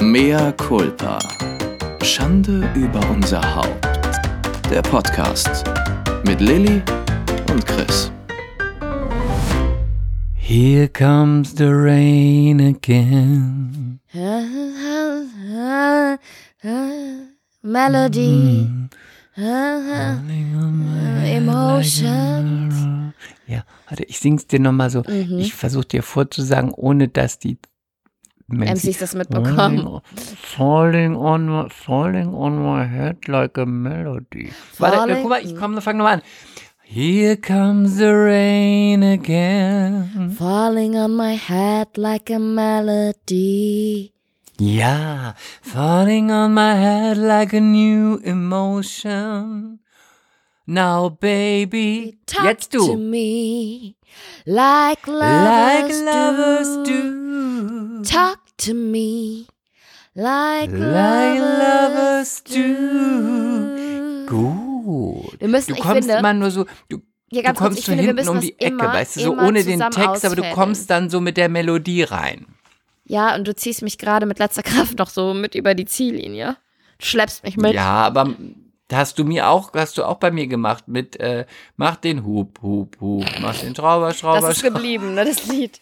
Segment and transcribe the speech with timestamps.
[0.00, 1.18] Mea culpa.
[2.02, 3.84] Schande über unser Haupt.
[4.70, 5.64] Der Podcast
[6.24, 6.80] mit Lilly
[7.50, 8.12] und Chris.
[10.36, 13.98] Here comes the rain again.
[17.62, 18.70] Melody.
[21.26, 22.74] Emotions.
[23.48, 25.02] Ja, warte, ich sing's dir nochmal so.
[25.08, 25.38] Mhm.
[25.38, 27.58] Ich versuche dir vorzusagen, ohne dass die
[28.48, 30.00] MCs das mitbekommen.
[30.42, 34.50] Falling on, my, falling on my head like a melody.
[34.78, 36.22] Warte, äh, guck mal, ich komm, fang nochmal an.
[36.82, 40.34] Here comes the rain again.
[40.38, 44.14] Falling on my head like a melody.
[44.58, 49.80] Ja, falling on my head like a new emotion.
[50.66, 52.96] Now, baby, Talk jetzt to du.
[52.96, 53.97] me
[54.44, 58.02] like Like lovers, lovers do.
[58.02, 58.02] do.
[58.04, 59.46] Talk to me
[60.14, 64.26] like, Like lovers do.
[64.26, 65.40] Gut.
[65.40, 66.98] Wir müssen, Du kommst finde, immer nur so, du,
[67.30, 69.38] ja, du kurz, kommst ich so finde, hinten um die Ecke, immer, weißt du, so
[69.38, 72.46] ohne den Text, aber du kommst dann so mit der Melodie rein.
[73.04, 76.56] Ja, und du ziehst mich gerade mit letzter Kraft noch so mit über die Ziellinie.
[77.00, 77.74] Schleppst mich mit.
[77.74, 78.34] Ja, aber
[78.88, 81.44] da hast du mir auch, hast du auch bei mir gemacht mit, äh,
[81.76, 84.74] mach den Hub, Hub, Hub, mach den Schrauber, Schrauber, das ist Schrauber.
[84.76, 85.80] geblieben, ne, das Lied.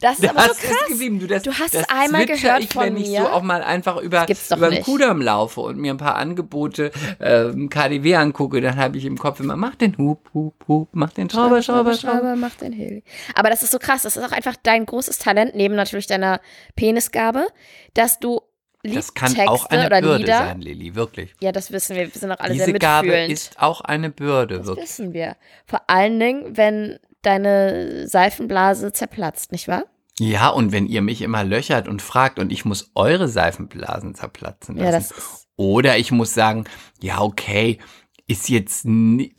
[0.00, 0.88] Das ist Das aber so krass.
[0.88, 1.18] geblieben.
[1.18, 3.22] Du, das, Du hast das es einmal gehört ich, von wenn ich mir.
[3.22, 4.82] so auch mal einfach über, über den.
[4.84, 9.40] Kudamm laufe und mir ein paar Angebote ähm, KDW angucke, dann habe ich im Kopf
[9.40, 12.36] immer, mach den Hub, Hub, Hub, mach den Schrauber, Schrauber, Schrauber.
[12.36, 13.02] macht den Heli.
[13.34, 14.02] Aber das ist so krass.
[14.02, 16.40] Das ist auch einfach dein großes Talent, neben natürlich deiner
[16.76, 17.46] Penisgabe,
[17.94, 18.40] dass du
[18.84, 20.38] Das kann auch eine Bürde Lieder.
[20.38, 21.34] sein, Lilly, wirklich.
[21.40, 22.12] Ja, das wissen wir.
[22.12, 23.32] Wir sind auch alle Diese sehr Gabe mitfühlend.
[23.32, 24.84] ist auch eine Bürde, das wirklich.
[24.84, 25.36] wissen wir.
[25.66, 29.84] Vor allen Dingen, wenn deine Seifenblase zerplatzt, nicht wahr?
[30.18, 34.76] Ja, und wenn ihr mich immer löchert und fragt und ich muss eure Seifenblasen zerplatzen
[34.76, 34.86] lassen.
[34.86, 35.46] Ja, das ist.
[35.56, 36.64] Oder ich muss sagen,
[37.00, 37.78] ja, okay,
[38.26, 38.86] ist jetzt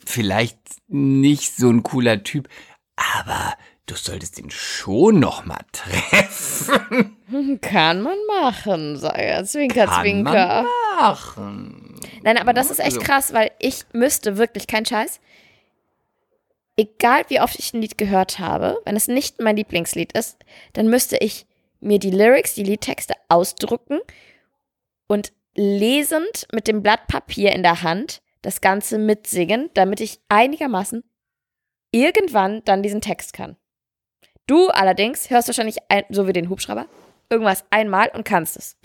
[0.06, 2.50] vielleicht nicht so ein cooler Typ,
[2.96, 3.54] aber
[3.88, 7.18] du solltest ihn schon noch mal treffen.
[7.62, 9.44] Kann man machen, sag er.
[9.46, 10.64] Zwinker, Kann zwinker.
[10.64, 10.66] man
[11.00, 12.00] machen.
[12.24, 15.20] Nein, aber das ist echt Also- krass, weil ich müsste wirklich, kein Scheiß,
[16.78, 20.38] egal wie oft ich ein Lied gehört habe, wenn es nicht mein Lieblingslied ist,
[20.74, 21.46] dann müsste ich
[21.80, 24.00] mir die Lyrics, die Liedtexte ausdrucken
[25.08, 31.04] und lesend mit dem Blatt Papier in der Hand das Ganze mitsingen, damit ich einigermaßen
[31.92, 33.56] irgendwann dann diesen Text kann.
[34.48, 36.86] Du allerdings hörst wahrscheinlich, ein, so wie den Hubschrauber,
[37.30, 38.78] irgendwas einmal und kannst es.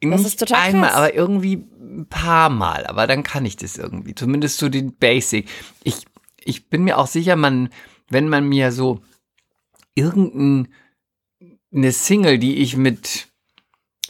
[0.00, 0.98] Das Nicht ist total einmal, krass.
[0.98, 2.86] aber irgendwie ein paar Mal.
[2.86, 4.14] Aber dann kann ich das irgendwie.
[4.14, 5.48] Zumindest so den Basic.
[5.82, 6.04] Ich,
[6.44, 7.70] ich bin mir auch sicher, man,
[8.08, 9.00] wenn man mir so
[9.94, 10.68] irgendeine
[11.90, 13.28] Single, die ich mit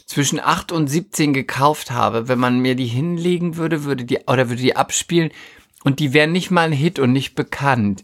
[0.05, 4.49] zwischen 8 und 17 gekauft habe, wenn man mir die hinlegen würde, würde die, oder
[4.49, 5.31] würde die abspielen
[5.83, 8.03] und die wären nicht mal ein Hit und nicht bekannt.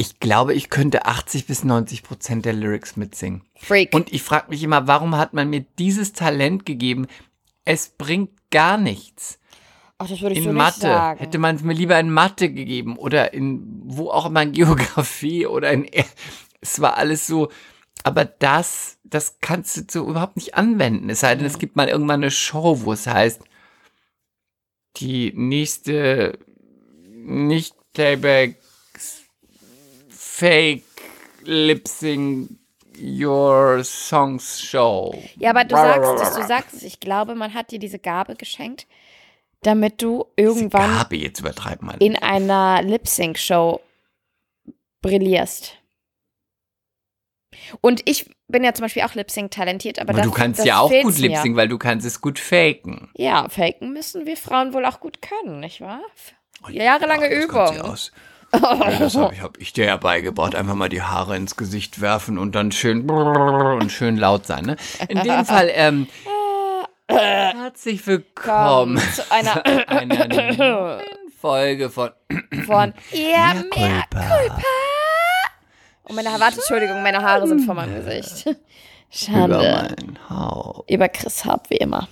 [0.00, 3.42] Ich glaube, ich könnte 80 bis 90 Prozent der Lyrics mitsingen.
[3.54, 3.94] Freak.
[3.94, 7.06] Und ich frage mich immer, warum hat man mir dieses Talent gegeben?
[7.66, 9.38] Es bringt gar nichts.
[9.98, 11.20] Ach, das würde ich so In nicht Mathe sagen.
[11.20, 15.44] hätte man es mir lieber in Mathe gegeben oder in wo auch immer in Geografie
[15.46, 16.06] oder in Er-
[16.62, 17.50] es war alles so.
[18.02, 21.10] Aber das, das kannst du so überhaupt nicht anwenden.
[21.10, 23.42] Es sei denn, es gibt mal irgendwann eine Show, wo es heißt,
[24.96, 26.38] die nächste
[27.12, 28.59] nicht Playback
[30.40, 30.84] Fake
[31.42, 32.48] Lip Sync
[32.98, 35.14] Your Songs Show.
[35.36, 36.82] Ja, aber du sagst es, du sagst es.
[36.82, 38.86] Ich glaube, man hat dir diese Gabe geschenkt,
[39.60, 41.98] damit du irgendwann Gabe jetzt übertreibt man.
[41.98, 43.82] in einer Lip-Sync-Show
[45.02, 45.76] brillierst.
[47.82, 50.66] Und ich bin ja zum Beispiel auch Lip-Sync talentiert, aber, Aber das, du kannst das
[50.66, 53.10] ja auch gut lipsingen, weil du kannst es gut faken.
[53.14, 56.00] Ja, faken müssen wir Frauen wohl auch gut können, nicht wahr?
[56.66, 57.96] Jahrelange Oh Ja, das kann sie Übung.
[58.52, 60.54] Ja, das habe ich, hab ich dir ja beigebracht.
[60.54, 64.64] Einfach mal die Haare ins Gesicht werfen und dann schön und schön laut sein.
[64.64, 64.76] Ne?
[65.08, 66.08] In dem Fall, ähm,
[67.08, 71.00] herzlich willkommen Komm, zu einer einer neuen
[71.40, 72.10] Folge von
[72.66, 74.64] von Ja, mehr culpa.
[76.04, 78.46] Oh, meine Haare, warte, Entschuldigung, meine Haare sind vor meinem Gesicht.
[78.46, 78.56] über
[79.10, 79.88] Schande.
[79.98, 80.90] mein Haupt.
[80.90, 82.08] Über Chris Haupt, wie immer.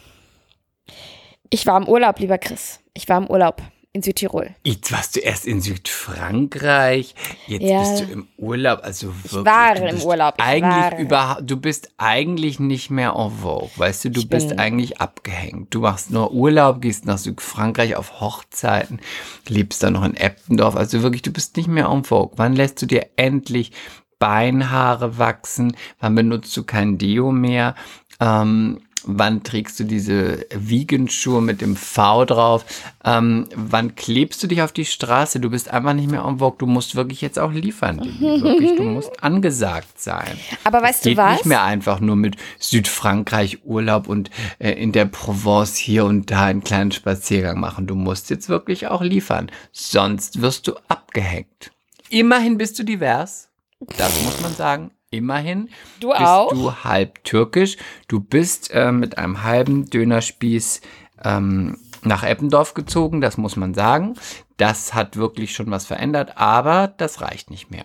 [1.50, 2.81] Ich war im Urlaub, lieber Chris.
[2.94, 3.62] Ich war im Urlaub
[3.99, 4.50] in Südtirol.
[4.65, 7.15] Jetzt warst du erst in Südfrankreich,
[7.47, 7.81] jetzt Ja.
[7.81, 9.45] bist du im Urlaub, also wirklich.
[9.45, 10.99] war du im bist Urlaub, ich Eigentlich war.
[10.99, 15.75] über, du bist eigentlich nicht mehr en vogue, weißt du, du Ich bist eigentlich abgehängt.
[15.75, 19.00] Du machst nur Urlaub, gehst nach Südfrankreich auf Hochzeiten,
[19.49, 22.33] lebst dann noch in Eppendorf, also wirklich, du bist nicht mehr en vogue.
[22.37, 23.73] Wann lässt du dir endlich
[24.19, 25.77] Beinhaare wachsen?
[26.01, 27.75] Wann benutzt du kein Deo mehr?
[28.21, 32.65] Ähm, Wann trägst du diese Vegan-Schuhe mit dem V drauf?
[33.05, 35.39] Ähm, wann klebst du dich auf die Straße?
[35.41, 36.59] Du bist einfach nicht mehr en vogue.
[36.59, 38.00] Du musst wirklich jetzt auch liefern.
[38.19, 40.37] Wirklich, du musst angesagt sein.
[40.65, 41.33] Aber weißt du Geht was?
[41.39, 46.47] nicht mehr einfach nur mit Südfrankreich Urlaub und äh, in der Provence hier und da
[46.47, 47.87] einen kleinen Spaziergang machen.
[47.87, 49.51] Du musst jetzt wirklich auch liefern.
[49.73, 51.71] Sonst wirst du abgehängt.
[52.11, 53.49] Immerhin bist du divers.
[53.97, 54.91] Das muss man sagen.
[55.10, 55.70] Immerhin
[56.00, 56.52] Du bist auch?
[56.52, 57.76] du halb türkisch.
[58.08, 60.81] Du bist äh, mit einem halben Dönerspieß
[61.25, 64.14] ähm, nach Eppendorf gezogen, das muss man sagen.
[64.58, 67.84] Das hat wirklich schon was verändert, aber das reicht nicht mehr.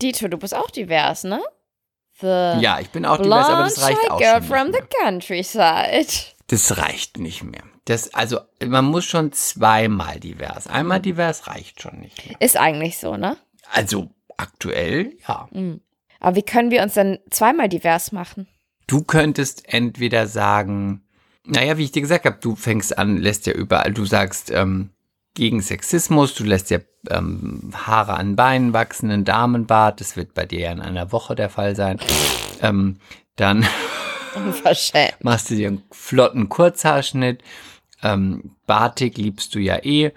[0.00, 1.40] Dito, du bist auch divers, ne?
[2.20, 2.26] The
[2.60, 5.10] Ja, ich bin auch divers, aber das reicht auch girl schon from nicht the mehr.
[5.12, 6.06] countryside.
[6.48, 7.62] Das reicht nicht mehr.
[7.84, 10.66] Das, also, man muss schon zweimal divers.
[10.68, 12.36] Einmal divers reicht schon nicht mehr.
[12.40, 13.36] Ist eigentlich so, ne?
[13.72, 15.48] Also, aktuell, ja.
[16.22, 18.46] Aber wie können wir uns denn zweimal divers machen?
[18.86, 21.02] Du könntest entweder sagen,
[21.44, 24.90] naja, wie ich dir gesagt habe, du fängst an, lässt ja überall, du sagst ähm,
[25.34, 26.78] gegen Sexismus, du lässt ja
[27.10, 31.34] ähm, Haare an Beinen wachsen, einen Damenbart, das wird bei dir ja in einer Woche
[31.34, 31.98] der Fall sein.
[32.60, 32.98] Ähm,
[33.34, 33.66] dann
[35.20, 37.42] machst du dir einen flotten Kurzhaarschnitt.
[38.04, 40.12] Ähm, Batik liebst du ja eh.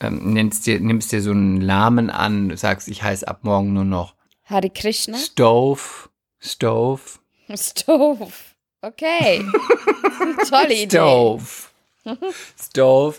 [0.00, 3.86] Ähm, nennst dir, nimmst dir so einen Namen an, sagst, ich heiße ab morgen nur
[3.86, 4.15] noch
[4.46, 5.18] Hare Krishna?
[5.18, 6.08] Stove.
[6.40, 7.18] Stove.
[7.54, 8.32] Stove.
[8.80, 9.44] Okay.
[10.48, 10.96] Tolle Idee.
[10.96, 11.46] Stove.
[12.60, 13.16] Stove.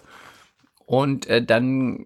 [0.85, 2.06] Und äh, dann,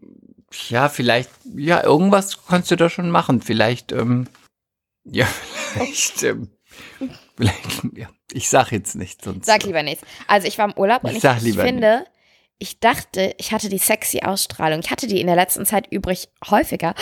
[0.69, 3.41] ja, vielleicht, ja, irgendwas kannst du da schon machen.
[3.41, 4.27] Vielleicht, ähm,
[5.03, 5.27] ja,
[5.73, 6.49] vielleicht, ähm,
[7.37, 9.45] vielleicht, ja, ich sag jetzt nicht, sonst.
[9.45, 10.03] Sag lieber nichts.
[10.27, 12.05] Also ich war im Urlaub und Ich ich, ich finde,
[12.57, 14.79] ich dachte, ich hatte die sexy Ausstrahlung.
[14.79, 16.95] Ich hatte die in der letzten Zeit übrig häufiger.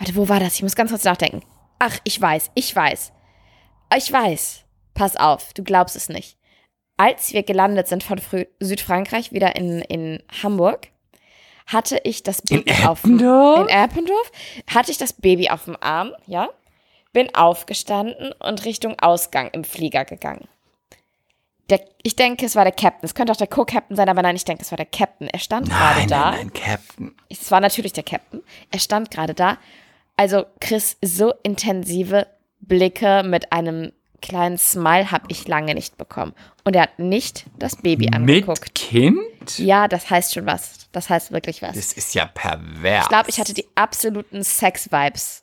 [0.00, 0.54] Warte, wo war das?
[0.56, 1.42] Ich muss ganz kurz nachdenken.
[1.78, 3.12] Ach, ich weiß, ich weiß.
[3.96, 4.64] Ich weiß.
[4.94, 6.36] Pass auf, du glaubst es nicht.
[6.96, 10.88] Als wir gelandet sind von Frü Südfrankreich wieder in, in Hamburg,
[11.66, 13.60] hatte ich das In Baby auf dem Eppendorf?
[13.60, 14.32] in Eppendorf
[14.68, 16.48] hatte ich das Baby auf dem Arm, ja,
[17.12, 20.48] bin aufgestanden und Richtung Ausgang im Flieger gegangen.
[21.70, 23.04] Der, ich denke, es war der Captain.
[23.04, 25.28] Es könnte auch der Co-Captain sein, aber nein, ich denke, es war der Captain.
[25.28, 26.30] Er stand gerade Nein, da.
[26.32, 27.14] nein, nein, Captain.
[27.28, 28.42] Es war natürlich der Captain.
[28.72, 29.56] Er stand gerade da.
[30.20, 32.26] Also, Chris, so intensive
[32.60, 36.34] Blicke mit einem kleinen Smile habe ich lange nicht bekommen.
[36.62, 38.74] Und er hat nicht das Baby Mit angeguckt.
[38.74, 39.18] Kind?
[39.56, 40.90] Ja, das heißt schon was.
[40.92, 41.74] Das heißt wirklich was.
[41.74, 43.04] Das ist ja pervers.
[43.04, 45.42] Ich glaube, ich hatte die absoluten Sex-Vibes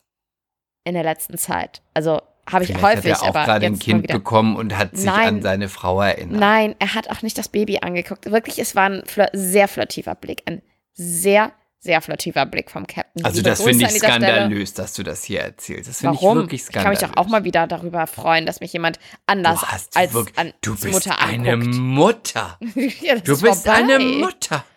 [0.84, 1.82] in der letzten Zeit.
[1.92, 5.06] Also habe ich Vielleicht häufig, hat er auch gerade ein Kind bekommen und hat sich
[5.06, 5.26] Nein.
[5.26, 6.38] an seine Frau erinnert.
[6.38, 8.30] Nein, er hat auch nicht das Baby angeguckt.
[8.30, 10.42] Wirklich, es war ein flir sehr flirtiver Blick.
[10.46, 13.24] Ein sehr, sehr flirtiver Blick vom Captain.
[13.24, 14.26] Also Liebe das finde ich an dieser Stelle.
[14.26, 15.88] skandalös, dass du das hier erzählst.
[15.88, 17.00] Das finde ich wirklich Ich kann skandalös.
[17.02, 20.38] mich doch auch mal wieder darüber freuen, dass mich jemand anders du hast als wirklich,
[20.38, 21.74] an du bist Mutter eine anguckt.
[21.76, 22.58] Mutter.
[23.00, 23.78] ja, das Du ist bist vorbei.
[23.78, 24.64] eine Mutter.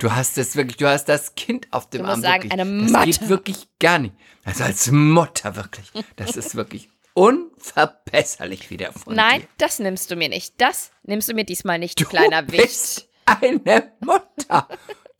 [0.00, 2.20] Du hast es wirklich, du hast das Kind auf dem Du Arm.
[2.20, 2.52] sagen, wirklich.
[2.60, 3.04] eine das Mutter.
[3.04, 4.14] geht wirklich gar nicht.
[4.44, 5.92] Also als Mutter wirklich.
[6.16, 9.48] Das ist wirklich unverbesserlich wieder von Nein, dir.
[9.58, 10.54] das nimmst du mir nicht.
[10.60, 12.62] Das nimmst du mir diesmal nicht, du kleiner Wicht.
[12.62, 14.68] bist eine Mutter.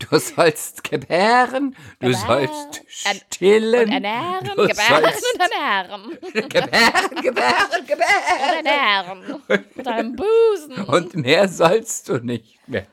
[0.01, 3.89] Du sollst gebären, du Gebären sollst stillen.
[3.89, 6.19] Und ernähren, du gebären sollst und ernähren.
[6.49, 8.59] gebären, gebären, gebären.
[8.59, 9.43] Und ernähren.
[9.77, 10.85] Mit deinem Busen.
[10.87, 12.87] Und mehr sollst du nicht mehr.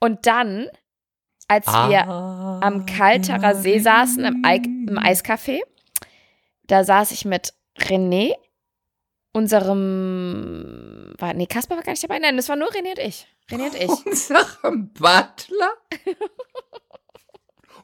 [0.00, 0.68] Und dann,
[1.46, 2.60] als wir Ah.
[2.60, 5.60] am Kalterer See saßen, im, Ei im Eiscafé,
[6.64, 8.34] da saß ich mit René,
[9.32, 11.14] unserem.
[11.18, 12.18] War, nee, Kasper war gar nicht dabei.
[12.18, 13.26] Nein, das war nur René und ich.
[13.52, 14.06] René und ich.
[14.06, 15.72] Unserem Butler?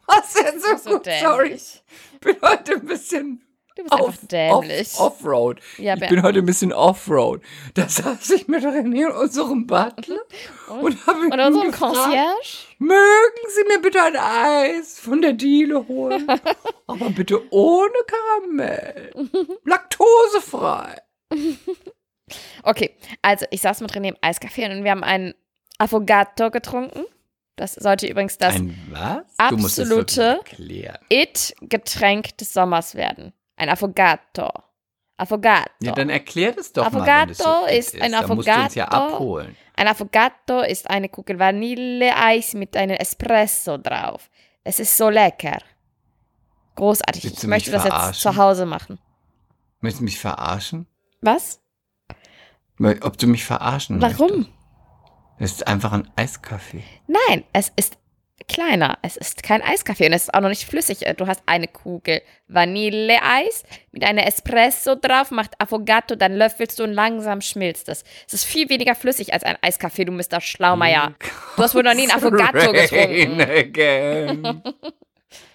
[0.06, 1.08] Was denn so, So gut?
[1.20, 1.82] Sorry, ich
[2.20, 3.44] bin heute ein bisschen
[3.76, 4.94] Du bist off, dämlich.
[4.98, 5.60] off, Offroad.
[5.76, 7.42] Ja, ich bin heute ein bisschen Offroad.
[7.74, 10.18] Da saß ich mit René und unserem Butler
[10.80, 12.66] und, habe ihn Und unserem gefragt, Concierge?
[12.78, 16.26] mögen Sie mir bitte ein Eis von der Diele holen?
[16.88, 19.12] Aber bitte ohne Karamell.
[19.64, 21.00] Laktosefrei.
[22.62, 25.32] Okay, also ich saß mit René im Eiscafé und wir haben einen
[25.78, 27.04] Affogato getrunken.
[27.56, 29.24] Das sollte übrigens das ein was?
[29.36, 30.40] Absolute-.
[31.08, 33.32] It-Getränk des Sommers werden.
[33.56, 34.48] Ein Affogato.
[35.16, 35.68] Affogato.
[35.80, 38.02] Ja, dann erklär das doch mal, wenn Affogato es so ist ist.
[38.02, 39.14] ein Da musst du uns ja Affogato.
[39.14, 39.56] abholen.
[39.74, 44.30] Ein Affogato ist eine Kugel Vanilleeis mit einem Espresso drauf.
[44.62, 45.58] Es ist so lecker.
[46.76, 47.24] Großartig.
[47.24, 49.00] Ich möchte das jetzt zu Hause machen.
[49.80, 50.86] Möchtest du mich verarschen?
[51.20, 51.60] Was?
[53.00, 54.28] Ob du mich verarschen Warum?
[54.30, 54.57] möchtest?
[55.38, 56.82] Es ist einfach ein Eiskaffee.
[57.06, 57.96] Nein, es ist
[58.48, 58.98] kleiner.
[59.02, 61.00] Es ist kein Eiskaffee und es ist auch noch nicht flüssig.
[61.16, 66.92] Du hast eine Kugel Vanilleeis mit einer Espresso drauf, macht Affogato, dann löffelst du und
[66.92, 68.04] langsam schmilzt es.
[68.26, 70.40] Es ist viel weniger flüssig als ein Eiskaffee, du Mr.
[70.40, 71.14] Schlaumeier.
[71.56, 74.62] Du hast wohl noch nie einen Affogato getrunken.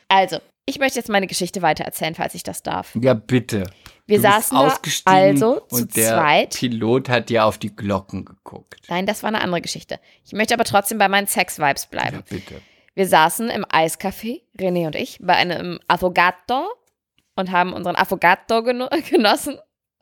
[0.10, 2.96] Also, ich möchte jetzt meine Geschichte weitererzählen, falls ich das darf.
[3.02, 3.66] Ja, bitte.
[4.06, 6.56] Wir du saßen da ausgestiegen also zu und der zweit.
[6.58, 8.82] Pilot hat dir auf die Glocken geguckt.
[8.90, 10.00] Nein, das war eine andere Geschichte.
[10.26, 12.18] Ich möchte aber trotzdem bei meinen Sex-Vibes bleiben.
[12.18, 12.62] Ja, bitte.
[12.96, 16.68] Wir saßen im Eiscafé, René und ich, bei einem Affogato
[17.36, 19.58] und haben unseren Affogato geno genossen.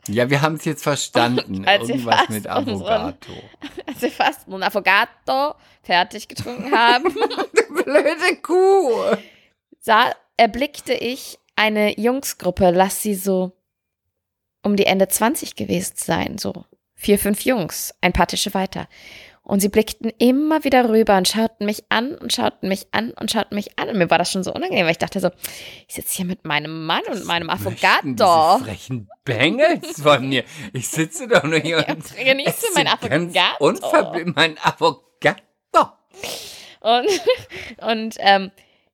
[0.07, 1.63] Ja, wir haben es jetzt verstanden.
[1.67, 3.31] als wir Irgendwas fast mit unseren- Avogato.
[3.87, 5.53] Als wir fast einen Affogato
[5.83, 7.03] fertig getrunken haben,
[7.83, 9.15] Blöde Kuh.
[9.79, 10.11] sah,
[10.41, 13.51] erblickte ich eine Jungsgruppe, lass sie so
[14.63, 18.87] um die Ende 20 gewesen sein, so vier, fünf Jungs, ein paar Tische weiter.
[19.43, 23.29] Und sie blickten immer wieder rüber und schauten mich an und schauten mich an und
[23.29, 23.89] schauten mich an.
[23.89, 25.29] Und mir war das schon so unangenehm, weil ich dachte so,
[25.87, 28.01] ich sitze hier mit meinem Mann und meinem Affogato.
[28.01, 30.43] Diese frechen Bengels von mir.
[30.73, 33.63] Ich sitze doch nur hier Ja, und genieße mein Affogato.
[33.63, 35.41] unverblümt mein Avogato.
[36.79, 37.21] Und,
[37.77, 38.51] und ähm,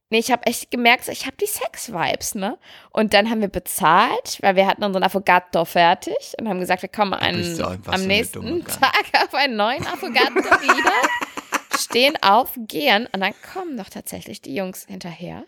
[0.10, 2.58] nee, ich habe echt gemerkt, ich habe die Sex-Vibes, ne?
[2.92, 6.90] Und dann haben wir bezahlt, weil wir hatten unseren Affogato fertig und haben gesagt, wir
[6.90, 8.66] kommen einen, am so nächsten.
[8.66, 14.56] Tag auf einen neuen Affogato wieder, stehen auf, gehen und dann kommen doch tatsächlich die
[14.56, 15.46] Jungs hinterher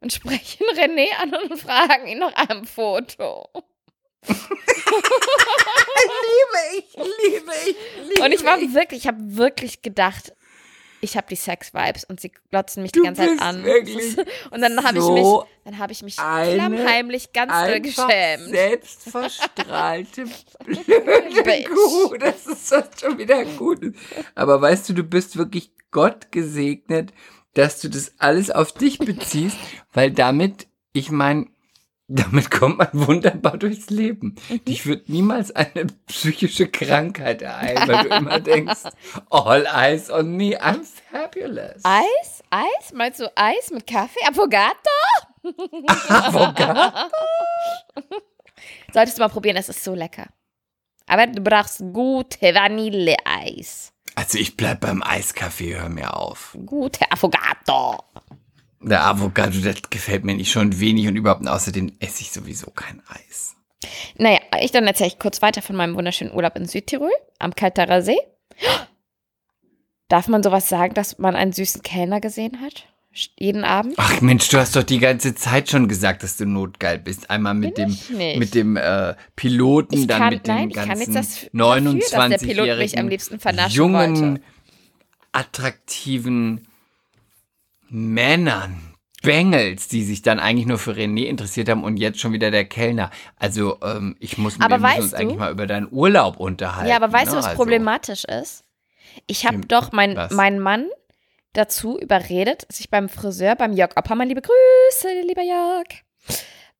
[0.00, 3.48] und sprechen René an und fragen ihn nach einem Foto.
[5.96, 7.76] Liebe ich, liebe ich,
[8.08, 10.32] liebe Und ich war wirklich, ich habe wirklich gedacht,
[11.06, 13.64] ich habe die Sex-Vibes und sie glotzen mich Du die ganze Zeit an.
[13.64, 14.18] wirklich
[14.50, 18.50] Und dann habe ich mich, so dann habe ich mich klammheimlich ganz doll geschämt.
[18.50, 20.24] selbstverstrahlte
[20.64, 21.64] blöde.
[21.64, 22.16] Kuh.
[22.18, 23.80] Das ist schon wieder gut.
[24.34, 27.12] Aber weißt du, du bist wirklich Gott gesegnet,
[27.54, 29.56] dass du das alles auf dich beziehst,
[29.92, 31.46] weil damit, ich meine,
[32.08, 34.36] damit kommt man wunderbar durchs Leben.
[34.48, 34.64] Mhm.
[34.64, 38.82] Dich wird niemals eine psychische Krankheit ereilen, weil du immer denkst,
[39.30, 41.82] all eyes on me, I'm fabulous.
[41.84, 42.42] Eis?
[42.50, 42.92] Eis?
[42.94, 44.20] Meinst du Eis mit Kaffee?
[44.26, 44.90] Affogato?
[46.08, 47.10] Avocat.
[48.92, 50.26] Solltest du mal probieren, es ist so lecker.
[51.06, 53.92] Aber du brauchst gute Vanilleeis.
[54.14, 56.56] Also ich bleib beim Eiskaffee, hör mir auf.
[56.64, 58.02] Gute Affogato.
[58.80, 63.02] Der Avocado, das gefällt mir nicht schon wenig und überhaupt außerdem esse ich sowieso kein
[63.08, 63.56] Eis.
[64.16, 68.02] Naja, ich dann erzähle ich kurz weiter von meinem wunderschönen Urlaub in Südtirol am Kalterer
[68.02, 68.18] See.
[70.08, 72.86] Darf man sowas sagen, dass man einen süßen Kellner gesehen hat?
[73.38, 73.94] Jeden Abend?
[73.96, 77.30] Ach Mensch, du hast doch die ganze Zeit schon gesagt, dass du notgeil bist.
[77.30, 80.74] Einmal mit Bin dem mit dem äh, Piloten, Ich dann kann- mit dem nein, ich
[80.76, 82.48] kann ganzen jetzt das dafür, dass der 29
[83.42, 84.40] Pilot jungen,
[85.32, 86.66] attraktiven
[87.88, 88.92] Männern.
[89.22, 92.64] Bengels, die sich dann eigentlich nur für René interessiert haben und jetzt schon wieder der
[92.64, 93.10] Kellner.
[93.36, 96.88] Also ähm, ich muss mit Aber wir uns du- eigentlich mal über deinen Urlaub unterhalten.
[96.88, 97.38] Ja, aber weißt du, ne?
[97.38, 98.62] was Also- problematisch ist?
[99.26, 100.30] Ich habe doch mein, was?
[100.32, 100.86] meinen Mann
[101.54, 105.86] dazu überredet, sich beim Friseur, beim Jörg Oppermann, liebe Grüße, lieber Jörg.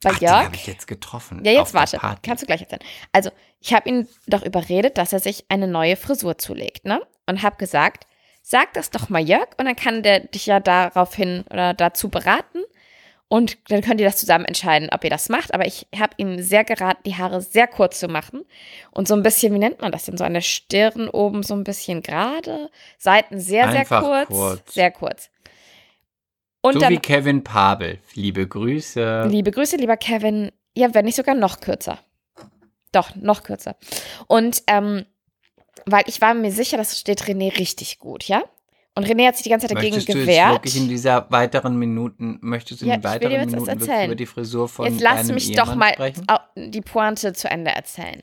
[0.03, 0.45] Bei Ach, Jörg.
[0.45, 1.43] habe ich jetzt getroffen.
[1.45, 1.99] Ja, jetzt warte.
[2.23, 2.83] Kannst du gleich erzählen.
[3.11, 7.01] Also, ich habe ihn doch überredet, dass er sich eine neue Frisur zulegt, ne?
[7.27, 8.07] Und habe gesagt,
[8.49, 12.63] sag das doch mal Jörg und dann kann der dich ja daraufhin oder dazu beraten.
[13.29, 15.53] Und dann könnt ihr das zusammen entscheiden, ob ihr das macht.
[15.53, 18.45] Aber ich habe ihm sehr geraten, die Haare sehr kurz zu machen.
[18.93, 20.17] Und so ein bisschen, wie nennt man das denn?
[20.17, 22.71] So an der Stirn oben so ein bisschen gerade.
[22.99, 24.29] Seiten sehr, sehr kurz.
[24.29, 24.75] kurz.
[24.75, 25.31] Sehr kurz.
[26.61, 27.99] Und so dann wie Kevin Pabel.
[28.15, 29.27] Liebe Grüße.
[29.29, 30.53] Liebe Grüße, lieber Kevin.
[30.77, 31.99] Ja, wenn nicht sogar noch kürzer.
[32.93, 33.75] Doch, noch kürzer.
[34.29, 35.05] Und ähm,
[35.85, 38.43] weil ich war mir sicher, das steht René richtig gut, ja?
[38.95, 40.53] Und René hat sich die ganze Zeit dagegen Möchtest du jetzt gewehrt.
[40.53, 43.89] wirklich in dieser weiteren Minuten, möchtest du in Ja, ich will weiteren jetzt Minuten wirklich
[43.89, 44.07] erzählen.
[44.07, 46.27] über die Frisur von Jetzt lass mich Ehemann doch mal sprechen?
[46.57, 48.23] die Pointe zu Ende erzählen.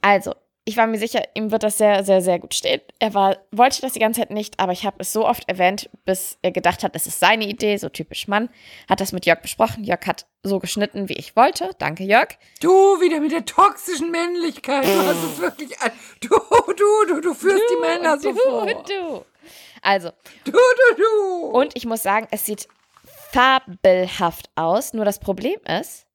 [0.00, 0.34] Also,
[0.68, 2.80] ich war mir sicher, ihm wird das sehr, sehr, sehr gut stehen.
[2.98, 5.88] Er war, wollte das die ganze Zeit nicht, aber ich habe es so oft erwähnt,
[6.04, 8.48] bis er gedacht hat, es ist seine Idee, so typisch Mann.
[8.88, 9.84] Hat das mit Jörg besprochen.
[9.84, 11.70] Jörg hat so geschnitten, wie ich wollte.
[11.78, 12.30] Danke, Jörg.
[12.60, 12.70] Du
[13.00, 14.84] wieder mit der toxischen Männlichkeit.
[14.84, 15.92] Du hast es wirklich an.
[16.20, 18.66] Du, du, du, du führst die Männer so du, vor.
[18.66, 19.24] du.
[19.82, 20.10] Also,
[20.44, 21.46] Du, du, du.
[21.46, 22.66] Und ich muss sagen, es sieht
[23.30, 24.94] fabelhaft aus.
[24.94, 26.05] Nur das Problem ist,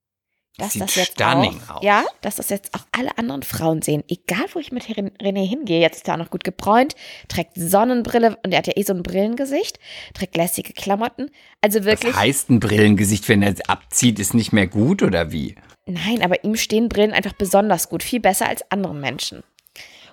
[0.57, 1.83] dass Sieht das jetzt stunning auch, aus.
[1.83, 4.03] ja, dass das jetzt auch alle anderen Frauen sehen.
[4.07, 6.95] Egal, wo ich mit Ren- René hingehe, jetzt ist er auch noch gut gebräunt,
[7.29, 9.79] trägt Sonnenbrille und er hat ja eh so ein Brillengesicht,
[10.13, 11.31] trägt lässige Klamotten.
[11.61, 15.31] Also wirklich, Was heißt ein Brillengesicht, wenn er es abzieht, ist nicht mehr gut oder
[15.31, 15.55] wie?
[15.87, 19.43] nein, aber ihm stehen Brillen einfach besonders gut, viel besser als anderen Menschen.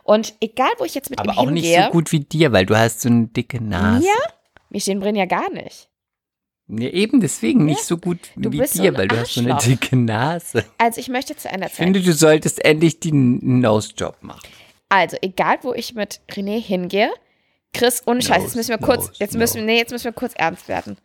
[0.02, 2.52] Und egal, wo ich jetzt mit Aber ihm auch nicht hingehe, so gut wie dir,
[2.52, 4.07] weil du hast so eine dicke Nase.
[4.07, 4.14] Ja,
[4.71, 5.88] Mir stehen Brillen ja gar nicht.
[6.70, 9.40] Nee, eben deswegen nicht so gut du wie so dir, ein weil du hast so
[9.40, 10.64] eine dicke Nase.
[10.76, 11.94] Also ich möchte zu Ende Ich erzählen.
[11.94, 14.46] finde, du solltest endlich den Nose-Job machen.
[14.90, 17.10] Also, egal wo ich mit René hingehe,
[17.75, 20.12] Chris, ohne Scheiß, jetzt müssen wir kurz, nose, jetzt müssen wir, nee, jetzt müssen wir
[20.12, 20.98] kurz ernst werden.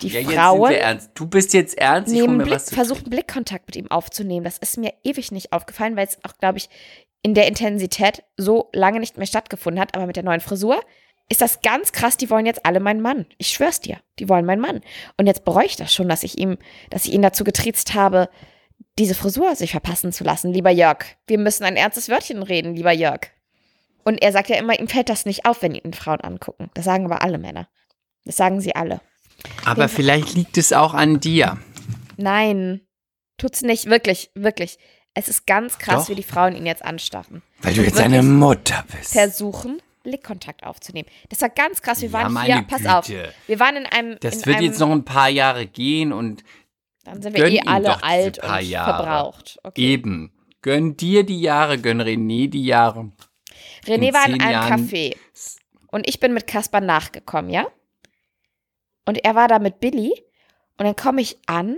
[0.00, 1.10] Die Ja, Frauen ernst.
[1.14, 4.44] Du bist jetzt ernst, ich nehmen Blick, versuchen Blickkontakt mit ihm aufzunehmen.
[4.44, 6.68] Das ist mir ewig nicht aufgefallen, weil es auch, glaube ich,
[7.22, 9.94] in der Intensität so lange nicht mehr stattgefunden hat.
[9.94, 10.80] Aber mit der neuen Frisur
[11.28, 12.16] ist das ganz krass.
[12.16, 13.26] Die wollen jetzt alle meinen Mann.
[13.38, 14.80] Ich schwör's dir, die wollen meinen Mann.
[15.16, 16.58] Und jetzt bereue ich das schon, dass ich ihm,
[16.90, 18.28] dass ich ihn dazu getriezt habe,
[18.98, 20.52] diese Frisur sich verpassen zu lassen.
[20.52, 23.20] Lieber Jörg, wir müssen ein ernstes Wörtchen reden, lieber Jörg.
[24.04, 26.70] Und er sagt ja immer, ihm fällt das nicht auf, wenn ihn Frauen angucken.
[26.74, 27.68] Das sagen aber alle Männer.
[28.24, 29.00] Das sagen sie alle.
[29.64, 31.58] Aber vielleicht liegt es auch an dir.
[32.16, 32.82] Nein,
[33.38, 33.86] tut's nicht.
[33.86, 34.78] Wirklich, wirklich.
[35.14, 36.08] Es ist ganz krass, Doch.
[36.10, 37.42] wie die Frauen ihn jetzt anstarren.
[37.62, 39.12] Weil du jetzt eine Mutter bist.
[39.12, 41.08] Versuchen, Blickkontakt aufzunehmen.
[41.30, 42.00] Das war ganz krass.
[42.00, 43.34] Wir Ja, waren meine hier, pass auf, Güte.
[43.48, 44.16] wir waren in einem.
[44.20, 46.44] Das in wird einem, jetzt noch ein paar Jahre gehen und
[47.02, 49.02] Dann sind wir eh alle alt und Jahre.
[49.02, 49.58] verbraucht.
[49.64, 49.80] Okay.
[49.82, 50.30] eben.
[50.62, 53.10] Gönn dir die Jahre, gönn René die Jahre.
[53.84, 55.16] René in war in einem Jahren- Café.
[55.88, 57.66] Und ich bin mit Kaspar nachgekommen, ja?
[59.04, 60.12] Und er war da mit Billy.
[60.78, 61.76] Und dann komme ich an.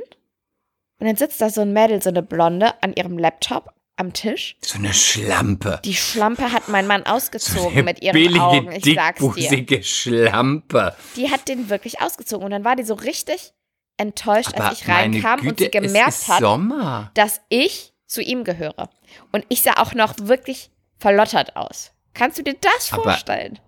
[0.99, 4.57] Und dann sitzt da so ein Mädel, so eine Blonde, an ihrem Laptop am Tisch.
[4.63, 5.81] So eine Schlampe.
[5.85, 8.73] Die Schlampe hat mein Mann ausgezogen Eine mit ihren billige, Augen.
[8.73, 9.83] Ich sag's dir.
[9.83, 10.95] Schlampe.
[11.17, 12.45] Die hat den wirklich ausgezogen.
[12.45, 13.53] Und dann war die so richtig
[13.97, 17.11] enttäuscht, Aber als ich reinkam und sie Güte, gemerkt hat, Sommer.
[17.15, 18.91] dass ich zu ihm gehöre.
[19.33, 21.93] Und ich sah auch noch wirklich verlottert aus.
[22.15, 23.59] Kannst du dir das Aber- vorstellen?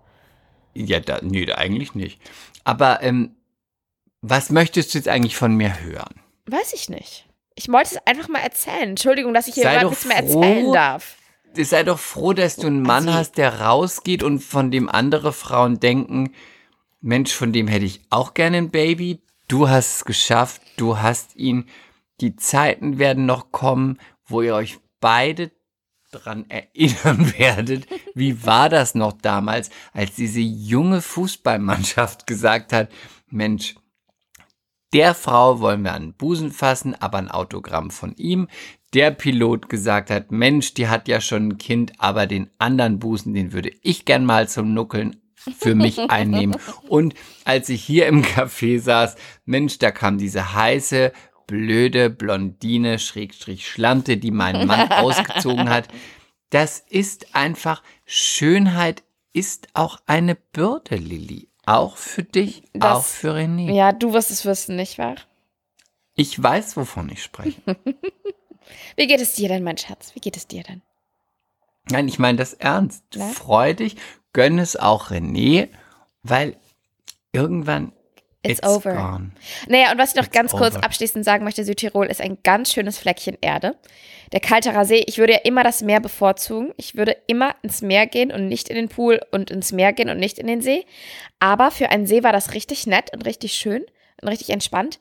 [0.75, 2.21] Ja, da, nee, eigentlich nicht.
[2.63, 3.35] Aber ähm,
[4.21, 6.21] was möchtest du jetzt eigentlich von mir hören?
[6.45, 7.27] Weiß ich nicht.
[7.59, 8.91] Ich wollte es einfach mal erzählen.
[8.91, 11.17] Entschuldigung, dass ich hier doch nichts mehr erzählen darf.
[11.57, 15.33] Sei doch froh, dass du einen Mann Also- hast, der rausgeht und von dem andere
[15.33, 16.31] Frauen denken,
[17.01, 19.21] Mensch, von dem hätte ich auch gerne ein Baby.
[19.49, 21.65] Du hast es geschafft, du hast ihn.
[22.21, 25.51] Die Zeiten werden noch kommen, wo ihr euch beide
[26.11, 32.89] dran erinnern werdet, wie war das noch damals, als diese junge Fußballmannschaft gesagt hat,
[33.27, 33.75] Mensch,
[34.93, 38.47] der Frau wollen wir an den Busen fassen, aber ein Autogramm von ihm.
[38.93, 43.33] Der Pilot gesagt hat, Mensch, die hat ja schon ein Kind, aber den anderen Busen,
[43.33, 46.57] den würde ich gern mal zum Nuckeln für mich einnehmen.
[46.87, 47.13] Und
[47.45, 51.11] als ich hier im Café saß, Mensch, da kam diese heiße,
[51.45, 55.87] blöde Blondine, Schrägstrich Schlampe, die meinen Mann ausgezogen hat.
[56.49, 61.48] Das ist einfach, Schönheit ist auch eine Bürde, Lilly.
[61.69, 63.71] Auch für dich, Das- auch für René.
[63.71, 65.15] Ja, du wirst es wissen, nicht wahr?
[66.15, 67.61] Ich weiß, wovon ich spreche.
[68.95, 70.13] Wie geht es dir denn, mein Schatz?
[70.15, 70.81] Wie geht es dir denn?
[71.91, 73.03] Nein, ich meine das ernst.
[73.15, 73.27] Na?
[73.27, 73.95] Freu dich,
[74.33, 75.69] gönn es auch René,
[76.23, 76.55] weil
[77.31, 77.93] irgendwann
[78.41, 78.93] It's, it's, over.
[78.95, 79.31] gone.
[79.67, 80.83] Naja, und was ich noch It's ganz kurz over.
[80.85, 83.75] abschließend sagen möchte, Südtirol ist ein ganz schönes Fleckchen Erde.
[84.31, 86.73] Der Kalterer See, ich würde ja immer das Meer bevorzugen.
[86.77, 90.09] Ich würde immer ins Meer gehen und nicht in den Pool und ins Meer gehen
[90.09, 90.85] und nicht in den See.
[91.39, 93.85] Aber für einen See war das richtig nett und richtig schön
[94.21, 94.99] und richtig entspannt.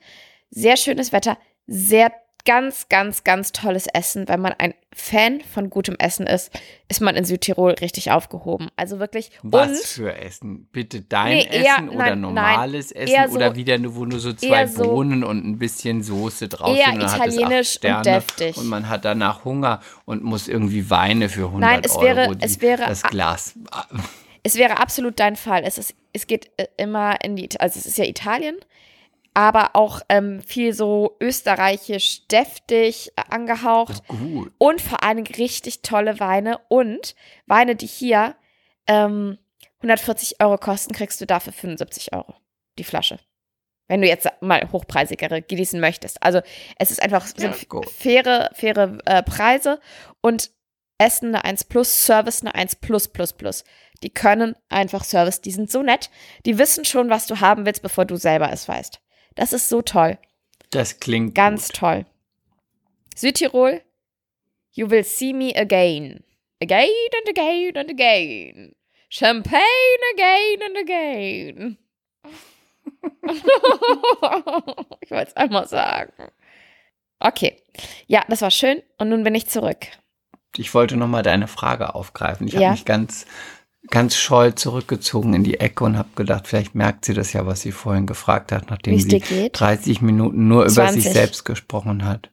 [0.51, 1.37] Sehr schönes Wetter,
[1.67, 2.13] sehr
[2.49, 4.27] ganz, ganz, ganz tolles Essen.
[4.27, 6.51] Wenn man ein Fan von gutem Essen ist,
[6.89, 8.69] ist man in Südtirol richtig aufgehoben.
[8.75, 9.31] Also wirklich.
[9.43, 10.67] Was und für Essen?
[10.73, 13.95] Bitte dein Nee, eher- Essen oder nein, normales nein, Essen eher so- oder wieder nur,
[13.97, 17.17] wo nur so zwei eher so- Bohnen und ein bisschen Soße drauf Eher sind acht
[17.17, 18.57] italienisch und deftig.
[18.57, 22.35] und man hat danach Hunger und muss irgendwie Weine für 100 Nein, es wäre- Euro
[22.35, 23.55] die, es wäre- das Glas.
[24.43, 25.63] Es wäre absolut dein Fall.
[25.65, 28.57] Es, ist, es geht äh, immer in die, also es ist ja Italien,
[29.35, 34.53] aber auch ähm, viel so österreichisch deftig äh, angehaucht Gut.
[34.59, 37.15] und vor allem richtig tolle Weine und
[37.47, 38.35] Weine, die hier
[38.87, 39.39] ähm,
[39.79, 42.35] 140 Euro kosten, kriegst du dafür 75 Euro
[42.79, 43.19] die Flasche.
[43.87, 46.23] Wenn du jetzt mal hochpreisigere genießen möchtest.
[46.23, 46.41] Also
[46.79, 49.81] es ist einfach Ja, faire, faire äh, Preise
[50.21, 50.51] und
[50.99, 53.65] Essen eine 1 plus, Service eine 1 plus plus plus.
[54.03, 56.11] Die können einfach Service, die sind so nett.
[56.45, 59.01] Die wissen schon, was du haben willst, bevor du selber es weißt.
[59.39, 60.19] Das ist so toll.
[60.71, 61.77] Das klingt Ganz gut.
[61.77, 62.07] toll.
[63.15, 63.81] Südtirol,
[64.73, 66.25] you will see me again.
[66.61, 66.89] Again
[67.21, 68.75] and again and again.
[69.09, 69.63] Champagne
[70.15, 71.79] again and again.
[75.01, 76.13] ich wollte es einmal sagen.
[77.21, 77.63] Okay.
[78.09, 78.83] Ja, das war schön.
[78.99, 79.87] Und nun bin ich zurück.
[80.57, 82.49] Ich wollte noch mal deine Frage aufgreifen.
[82.49, 82.61] Ich Ja.
[82.63, 83.27] habe mich ganz,
[83.91, 87.63] ganz scheu zurückgezogen in die Ecke und habe gedacht, vielleicht merkt sie das ja, was
[87.63, 89.59] sie vorhin gefragt hat, nachdem Wie sie geht?
[89.59, 91.13] 30 Minuten nur über sich 20.
[91.13, 92.31] selbst gesprochen hat.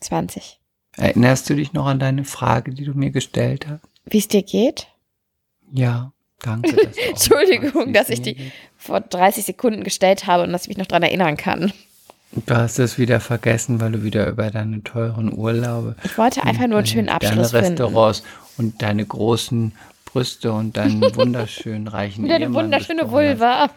[0.00, 0.60] 20.
[0.96, 3.82] Erinnerst du dich noch an deine Frage, die du mir gestellt hast?
[4.06, 4.88] Wie es dir geht?
[5.72, 6.12] Ja.
[6.40, 6.72] Danke.
[6.72, 8.52] dass Entschuldigung, dass ich die geht.
[8.76, 11.72] vor 30 Sekunden gestellt habe und dass ich mich noch daran erinnern kann.
[12.30, 15.96] Du hast es wieder vergessen, weil du wieder über deine teuren Urlaube.
[16.04, 17.82] Ich wollte einfach nur einen schönen Abschluss deine finden.
[17.82, 18.22] Restaurants
[18.58, 19.72] und deine großen
[20.12, 23.10] Brüste und deinen wunderschönen reichen Wieder eine wunderschöne.
[23.10, 23.70] Vulva.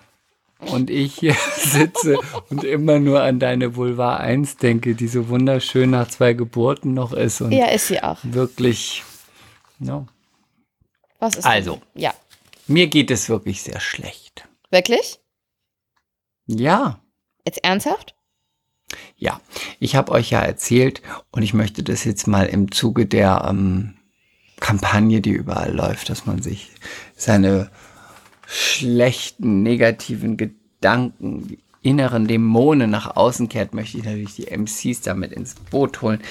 [0.60, 2.18] Und ich hier sitze
[2.50, 7.14] und immer nur an deine Vulva 1 denke, die so wunderschön nach zwei Geburten noch
[7.14, 8.20] ist und Ja, ist sie auch.
[8.24, 9.04] wirklich,
[9.80, 10.06] ja.
[11.20, 11.82] Was ist Also.
[11.96, 12.04] denn?
[12.04, 12.14] Ja.
[12.68, 14.48] Mir geht es wirklich sehr schlecht.
[14.70, 15.20] Wirklich?
[16.46, 17.00] Ja,
[17.46, 18.14] Jetzt ernsthaft?
[19.18, 19.42] Ja,
[19.80, 23.96] ich habe euch ja erzählt und ich möchte das jetzt mal im Zuge der ähm,
[24.62, 26.72] Kampagne, die überall läuft, dass man sich
[27.18, 27.70] seine
[28.48, 35.34] schlechten, negativen Gedanken, die inneren Dämonen nach außen kehrt, möchte ich natürlich die MCs damit
[35.34, 36.22] ins Boot holen.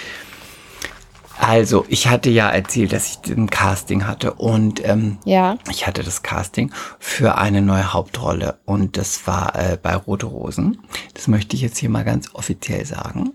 [1.40, 5.56] Also, ich hatte ja erzählt, dass ich ein Casting hatte und ähm, Ja.
[5.70, 10.78] ich hatte das Casting für eine neue Hauptrolle und das war äh, bei Rote Rosen.
[11.14, 13.32] Das möchte ich jetzt hier mal ganz offiziell sagen.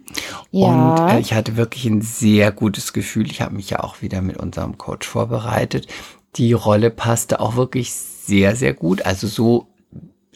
[0.51, 0.67] Ja.
[0.67, 3.29] Und äh, ich hatte wirklich ein sehr gutes Gefühl.
[3.31, 5.87] Ich habe mich ja auch wieder mit unserem Coach vorbereitet.
[6.35, 9.03] Die Rolle passte auch wirklich sehr, sehr gut.
[9.05, 9.67] Also so,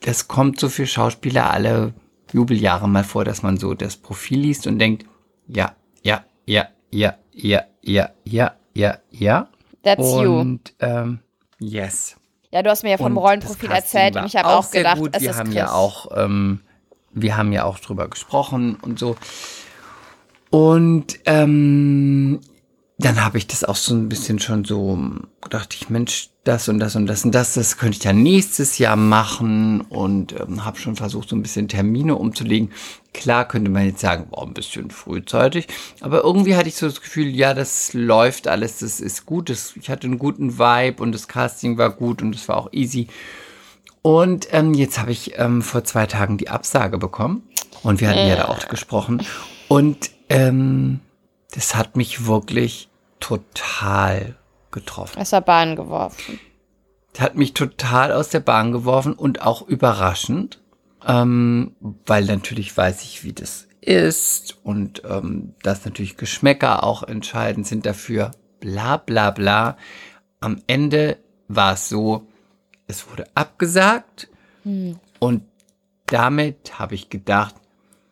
[0.01, 1.93] das kommt so für Schauspieler alle
[2.33, 5.05] Jubeljahre mal vor, dass man so das Profil liest und denkt,
[5.47, 9.47] ja, ja, ja, ja, ja, ja, ja, ja, ja.
[9.83, 10.39] That's you.
[10.39, 11.19] Und ähm,
[11.59, 12.15] yes.
[12.51, 14.97] Ja, du hast mir ja vom Und Rollenprofil erzählt und ich habe auch sehr gedacht,
[14.97, 15.15] gut.
[15.15, 15.55] es wir ist haben Chris.
[15.55, 16.61] ja auch, ähm,
[17.11, 19.15] wir haben ja auch drüber gesprochen und so.
[20.49, 22.39] Und ähm,
[22.99, 24.99] dann habe ich das auch so ein bisschen schon so,
[25.49, 28.77] dachte ich, Mensch, das und das und das und das, das könnte ich ja nächstes
[28.77, 32.71] Jahr machen und ähm, habe schon versucht, so ein bisschen Termine umzulegen.
[33.13, 35.67] Klar könnte man jetzt sagen, war ein bisschen frühzeitig,
[36.01, 39.75] aber irgendwie hatte ich so das Gefühl, ja, das läuft alles, das ist gut, das,
[39.79, 43.07] ich hatte einen guten Vibe und das Casting war gut und es war auch easy.
[44.01, 47.43] Und ähm, jetzt habe ich ähm, vor zwei Tagen die Absage bekommen.
[47.81, 49.25] Und wir hatten ja da auch gesprochen.
[49.69, 50.99] Und ähm,
[51.51, 52.88] das hat mich wirklich
[53.19, 54.35] total
[54.71, 55.19] getroffen.
[55.19, 56.39] aus der Bahn geworfen.
[57.17, 60.61] Hat mich total aus der Bahn geworfen und auch überraschend.
[61.05, 64.57] Ähm, weil natürlich weiß ich, wie das ist.
[64.63, 68.31] Und ähm, dass natürlich Geschmäcker auch entscheidend sind dafür.
[68.59, 69.77] Bla bla bla.
[70.39, 72.27] Am Ende war es so,
[72.87, 74.29] es wurde abgesagt.
[75.19, 75.43] Und
[76.07, 77.55] damit habe ich gedacht,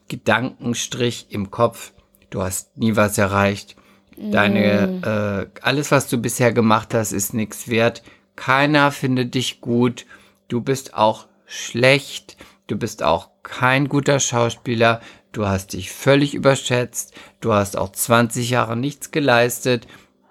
[0.08, 1.94] Gedankenstrich im Kopf,
[2.30, 3.76] du hast nie was erreicht.
[4.18, 8.02] Deine, äh, alles, was du bisher gemacht hast, ist nichts wert.
[8.36, 10.06] Keiner findet dich gut.
[10.48, 12.36] Du bist auch schlecht.
[12.66, 15.02] Du bist auch kein guter Schauspieler.
[15.32, 17.14] Du hast dich völlig überschätzt.
[17.42, 19.88] Du hast auch 20 Jahre nichts geleistet.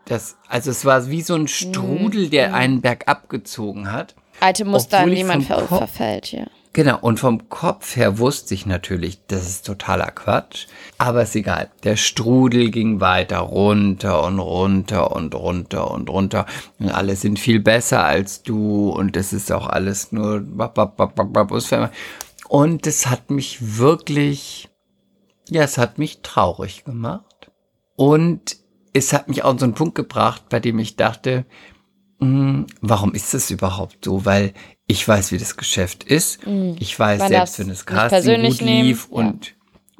[0.06, 4.14] Das, also es war wie so ein Strudel, der einen bergab gezogen hat.
[4.40, 6.46] Alte Muster, an die man verfällt, ja.
[6.76, 10.66] Genau, und vom Kopf her wusste ich natürlich, das ist totaler Quatsch.
[10.98, 11.70] Aber ist egal.
[11.84, 16.44] Der Strudel ging weiter runter und runter und runter und runter.
[16.78, 20.44] Und alle sind viel besser als du und das ist auch alles nur.
[22.48, 24.68] Und es hat mich wirklich,
[25.48, 27.50] ja, es hat mich traurig gemacht.
[27.94, 28.58] Und
[28.92, 31.46] es hat mich auch an so einen Punkt gebracht, bei dem ich dachte,
[32.20, 34.26] hm, warum ist das überhaupt so?
[34.26, 34.52] Weil
[34.86, 36.40] ich weiß, wie das Geschäft ist.
[36.78, 39.16] Ich weiß, Man selbst wenn das Casting gut nehmen, lief ja.
[39.16, 39.54] und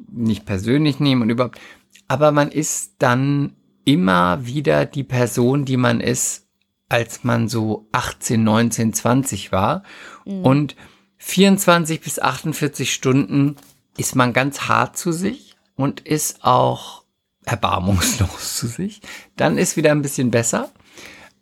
[0.09, 1.59] nicht persönlich nehmen und überhaupt.
[2.07, 6.47] Aber man ist dann immer wieder die Person, die man ist,
[6.89, 9.83] als man so 18, 19, 20 war.
[10.25, 10.45] Mhm.
[10.45, 10.75] Und
[11.17, 13.57] 24 bis 48 Stunden
[13.97, 17.03] ist man ganz hart zu sich und ist auch
[17.43, 19.01] erbarmungslos zu sich.
[19.35, 20.71] Dann ist wieder ein bisschen besser.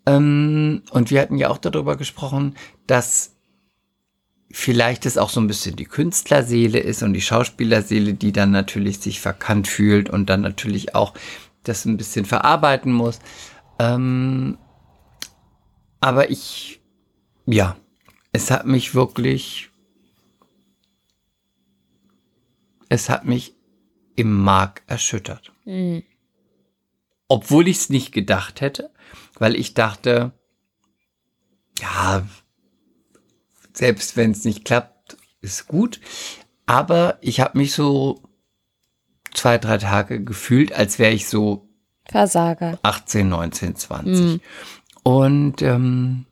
[0.07, 2.55] Ähm, und wir hatten ja auch darüber gesprochen,
[2.87, 3.34] dass
[4.57, 8.99] vielleicht es auch so ein bisschen die Künstlerseele ist und die Schauspielerseele, die dann natürlich
[8.99, 11.13] sich verkannt fühlt und dann natürlich auch
[11.63, 13.19] das ein bisschen verarbeiten muss.
[13.79, 14.57] Ähm,
[15.99, 16.79] aber ich,
[17.45, 17.75] ja,
[18.31, 19.71] es hat mich wirklich,
[22.87, 23.57] es hat mich
[24.15, 25.51] im Mark erschüttert.
[27.27, 28.89] Obwohl ich es nicht gedacht hätte,
[29.37, 30.31] weil ich dachte,
[31.77, 32.25] ja,
[33.75, 35.99] selbst wenn es nicht klappt, ist gut.
[36.65, 38.21] Aber ich habe mich so
[39.33, 41.67] zwei, drei Tage gefühlt, als wäre ich so
[42.07, 42.79] Versager.
[42.83, 44.41] 18, 19, 20.
[45.03, 46.25] Und ähm,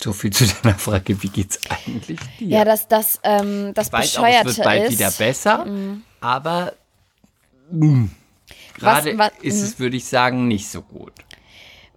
[0.00, 2.48] so viel zu deiner Frage, wie geht's eigentlich dir?
[2.48, 5.66] Ja, das, das, ähm, das ich weiß auch, Bescheuerte es wird bald ist, wieder besser,
[6.20, 6.72] aber
[7.70, 8.08] mh,
[8.74, 9.10] gerade
[9.42, 9.64] ist mhm.
[9.64, 11.12] es, würde ich sagen, nicht so gut.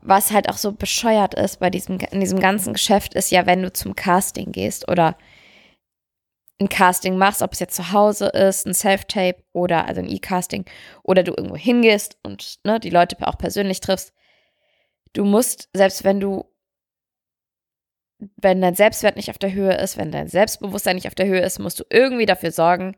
[0.01, 3.61] Was halt auch so bescheuert ist bei diesem, in diesem ganzen Geschäft, ist ja, wenn
[3.61, 5.15] du zum Casting gehst oder
[6.59, 10.65] ein Casting machst, ob es jetzt zu Hause ist, ein Self-Tape oder also ein E-Casting
[11.03, 14.13] oder du irgendwo hingehst und ne, die Leute auch persönlich triffst.
[15.13, 16.45] Du musst, selbst wenn du,
[18.37, 21.41] wenn dein Selbstwert nicht auf der Höhe ist, wenn dein Selbstbewusstsein nicht auf der Höhe
[21.41, 22.95] ist, musst du irgendwie dafür sorgen,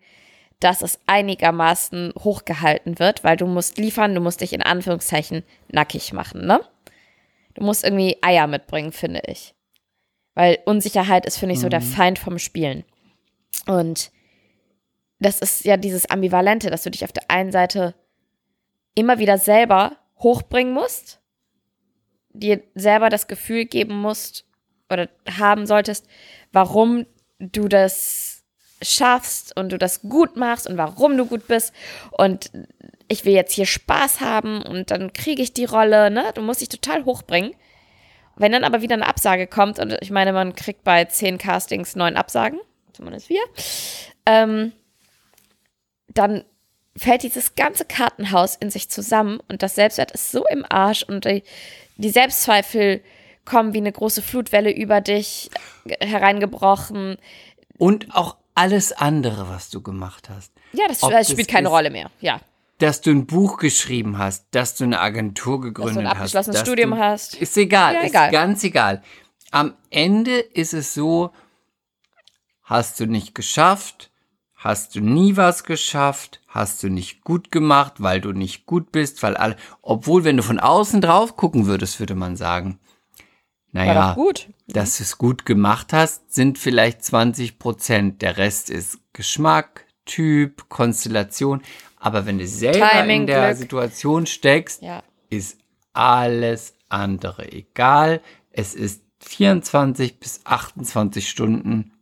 [0.59, 6.13] dass es einigermaßen hochgehalten wird, weil du musst liefern, du musst dich in Anführungszeichen nackig
[6.13, 6.61] machen, ne?
[7.53, 9.53] Du musst irgendwie Eier mitbringen, finde ich.
[10.35, 12.83] Weil Unsicherheit ist, finde ich, so der Feind vom Spielen.
[13.67, 14.11] Und
[15.19, 17.95] das ist ja dieses Ambivalente, dass du dich auf der einen Seite
[18.95, 21.21] immer wieder selber hochbringen musst,
[22.29, 24.45] dir selber das Gefühl geben musst
[24.89, 26.07] oder haben solltest,
[26.51, 27.05] warum
[27.39, 28.43] du das
[28.81, 31.73] schaffst und du das gut machst und warum du gut bist
[32.11, 32.51] und
[33.13, 36.31] ich will jetzt hier Spaß haben und dann kriege ich die Rolle, ne?
[36.35, 37.53] Du musst dich total hochbringen.
[38.35, 41.95] Wenn dann aber wieder eine Absage kommt, und ich meine, man kriegt bei zehn Castings
[41.95, 42.59] neun Absagen,
[42.93, 43.41] zumindest wir,
[44.25, 44.71] ähm,
[46.07, 46.43] dann
[46.97, 51.25] fällt dieses ganze Kartenhaus in sich zusammen und das Selbstwert ist so im Arsch und
[51.25, 51.43] die,
[51.97, 53.01] die Selbstzweifel
[53.45, 55.49] kommen wie eine große Flutwelle über dich
[55.99, 57.17] hereingebrochen.
[57.77, 60.53] Und auch alles andere, was du gemacht hast.
[60.73, 62.09] Ja, das das spielt keine ist- Rolle mehr.
[62.21, 62.39] Ja,
[62.83, 66.15] Dass du ein Buch geschrieben hast, dass du eine Agentur dass gegründet du ein hast.
[66.17, 67.35] abgeschlossenes dass Studium du, hast.
[67.35, 68.31] Ist egal, Ja, ist egal.
[68.31, 69.01] ganz egal.
[69.51, 71.31] Am Ende ist es so,
[72.63, 74.11] hast du nicht geschafft,
[74.53, 79.23] hast du nie was geschafft, hast du nicht gut gemacht, weil du nicht gut bist,
[79.23, 82.79] weil alle, obwohl, wenn du von außen drauf gucken würdest, würde man sagen,
[83.71, 84.15] naja,
[84.67, 88.21] dass du es gut gemacht hast, sind vielleicht 20 Prozent.
[88.21, 91.61] Der Rest ist Geschmack, Typ, Konstellation.
[92.03, 93.57] Aber wenn du selber Timing, in der Glück.
[93.59, 95.03] Situation steckst, Ja.
[95.29, 95.57] ist
[95.93, 98.21] alles andere egal.
[98.51, 101.93] Es ist 24 bis 28 Stunden.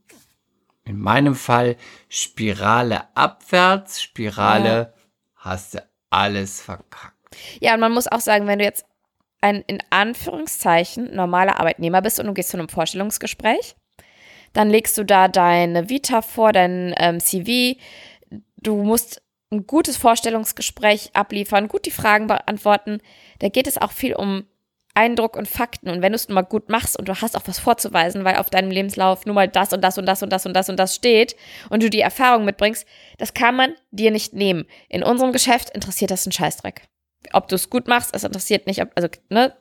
[0.86, 1.76] In meinem Fall
[2.10, 4.94] Spirale abwärts, Spirale
[5.36, 7.16] hast du alles verkackt.
[7.60, 8.86] Ja, und man muss auch sagen, wenn du jetzt
[9.40, 13.76] ein in Anführungszeichen normaler Arbeitnehmer bist und du gehst zu einem Vorstellungsgespräch,
[14.54, 17.80] dann legst du da deine Vita vor, dein ähm, CV.
[18.58, 23.00] Du musst ein gutes Vorstellungsgespräch abliefern, gut die Fragen beantworten.
[23.40, 24.46] Da geht es auch viel um
[24.94, 25.90] Eindruck und Fakten.
[25.90, 28.38] Und wenn du es nun mal gut machst und du hast auch was vorzuweisen, weil
[28.38, 30.78] auf deinem Lebenslauf nur mal das und das und das und das und das und
[30.78, 31.36] das steht
[31.70, 32.86] und du die Erfahrung mitbringst,
[33.18, 34.66] das kann man dir nicht nehmen.
[34.90, 36.84] In unserem Geschäft interessiert das einen Scheißdreck.
[37.34, 39.56] Ob du es gut machst, es interessiert nicht, ob, also, ne,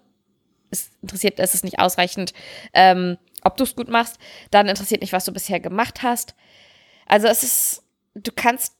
[0.71, 2.33] es interessiert, es ist nicht ausreichend,
[2.73, 4.19] ähm, ob du es gut machst,
[4.51, 6.35] dann interessiert nicht, was du bisher gemacht hast.
[7.07, 7.83] Also es ist,
[8.15, 8.80] du kannst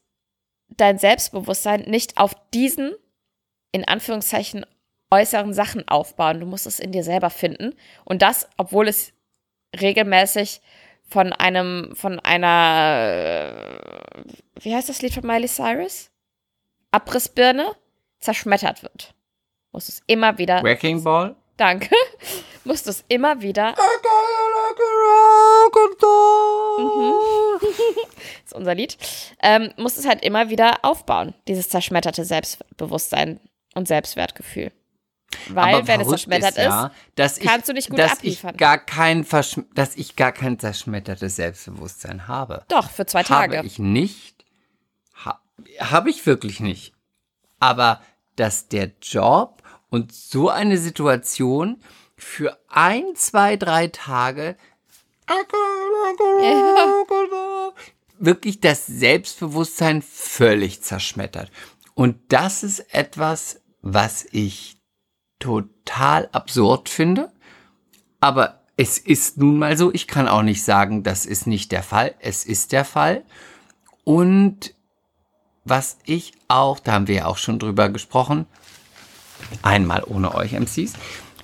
[0.77, 2.93] dein Selbstbewusstsein nicht auf diesen,
[3.71, 4.65] in Anführungszeichen,
[5.11, 6.39] äußeren Sachen aufbauen.
[6.39, 7.75] Du musst es in dir selber finden.
[8.05, 9.13] Und das, obwohl es
[9.79, 10.61] regelmäßig
[11.07, 13.79] von einem, von einer,
[14.15, 14.23] äh,
[14.61, 16.09] wie heißt das Lied von Miley Cyrus?
[16.91, 17.75] Abrissbirne
[18.19, 19.13] zerschmettert wird.
[19.71, 21.35] Musst du es immer wieder, Wrecking Ball?
[21.57, 21.89] danke,
[22.63, 23.73] musst du es immer wieder,
[28.45, 28.97] ist unser Lied,
[29.41, 33.39] ähm, musst es halt immer wieder aufbauen, dieses zerschmetterte Selbstbewusstsein
[33.75, 34.71] und Selbstwertgefühl.
[35.49, 38.55] Weil, Aber wenn es zerschmettert ist, ja, ich, kannst du nicht gut dass abliefern.
[38.55, 42.65] Ich gar kein Verschm dass ich gar kein zerschmettertes Selbstbewusstsein habe.
[42.67, 43.57] doch, für zwei Tage.
[43.57, 44.45] Habe ich nicht.
[45.25, 45.41] Ha,
[45.79, 46.93] habe ich wirklich nicht.
[47.59, 48.01] Aber
[48.35, 51.81] dass der Job und so eine Situation
[52.21, 54.55] für ein, zwei, drei Tage
[58.19, 61.51] wirklich das Selbstbewusstsein völlig zerschmettert.
[61.95, 64.77] Und das ist etwas, was ich
[65.39, 67.31] total absurd finde.
[68.19, 69.91] Aber es ist nun mal so.
[69.91, 72.13] Ich kann auch nicht sagen, das ist nicht der Fall.
[72.19, 73.23] Es ist der Fall.
[74.03, 74.75] Und
[75.63, 78.45] was ich auch, da haben wir ja auch schon drüber gesprochen,
[79.63, 80.93] einmal ohne euch MCs,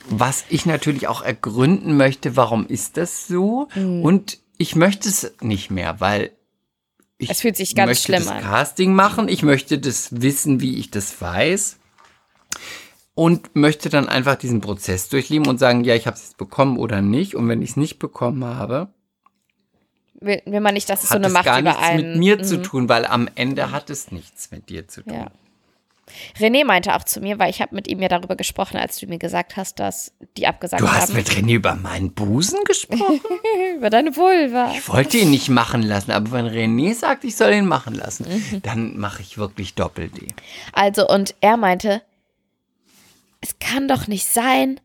[0.10, 3.68] was ich natürlich auch ergründen möchte, warum ist das so?
[3.76, 6.32] Und ich möchte es nicht mehr, weil
[7.18, 8.42] ich Es fühlt sich ganz möchte schlimm das an.
[8.44, 11.78] Casting machen, ich möchte das wissen, wie ich das weiß
[13.16, 16.78] und möchte dann einfach diesen Prozess durchleben und sagen, ja, ich habe es jetzt bekommen
[16.78, 17.34] oder nicht.
[17.36, 18.90] Und wenn ich es nicht bekommen habe,
[20.20, 22.10] Will, will man nicht, dass es so hat eine es Macht gar über nichts einen.
[22.12, 22.64] mit mir zu Mhm.
[22.64, 25.14] tun, weil am Ende hat es nichts mit dir zu tun.
[25.14, 25.32] Ja.
[26.40, 29.08] René meinte auch zu mir, weil ich habe mit ihm ja darüber gesprochen, als du
[29.08, 31.16] mir gesagt hast, dass die abgesagt Du hast haben.
[31.18, 33.20] mit René über meinen Busen gesprochen?
[33.76, 34.72] über deine Vulva.
[34.74, 38.26] Ich wollte ihn nicht machen lassen, aber wenn René sagt, ich soll ihn machen lassen,
[38.28, 38.62] Mhm.
[38.64, 40.28] dann mache ich wirklich Doppel-D.
[40.74, 42.02] Also, und er meinte,
[43.42, 44.80] es kann doch nicht sein,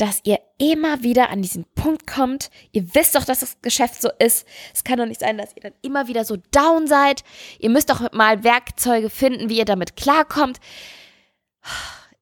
[0.00, 2.50] dass ihr immer wieder an diesen Punkt kommt.
[2.72, 4.46] Ihr wisst doch, dass das Geschäft so ist.
[4.72, 7.22] Es kann doch nicht sein, dass ihr dann immer wieder so down seid.
[7.58, 10.58] Ihr müsst doch mal Werkzeuge finden, wie ihr damit klarkommt.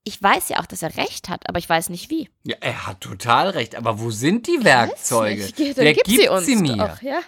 [0.03, 2.29] Ich weiß ja auch, dass er recht hat, aber ich weiß nicht wie.
[2.43, 3.77] Ja, er hat total recht.
[3.77, 5.45] Aber wo sind die Werkzeuge?
[5.45, 5.79] Weiß nicht.
[5.79, 6.77] Dann Wer gib gibt sie uns mir?
[6.77, 7.21] Doch, ja.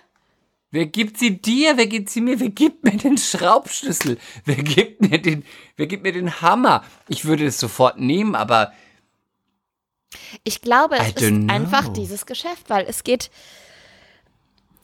[0.72, 1.76] Wer gibt sie dir?
[1.76, 2.40] Wer gibt sie mir?
[2.40, 4.18] Wer gibt mir den Schraubschlüssel?
[4.44, 5.44] Wer gibt mir den,
[5.76, 6.84] wer gibt mir den Hammer?
[7.08, 8.72] Ich würde es sofort nehmen, aber
[10.44, 11.52] Ich glaube, es ist know.
[11.52, 13.30] einfach dieses Geschäft, weil es geht,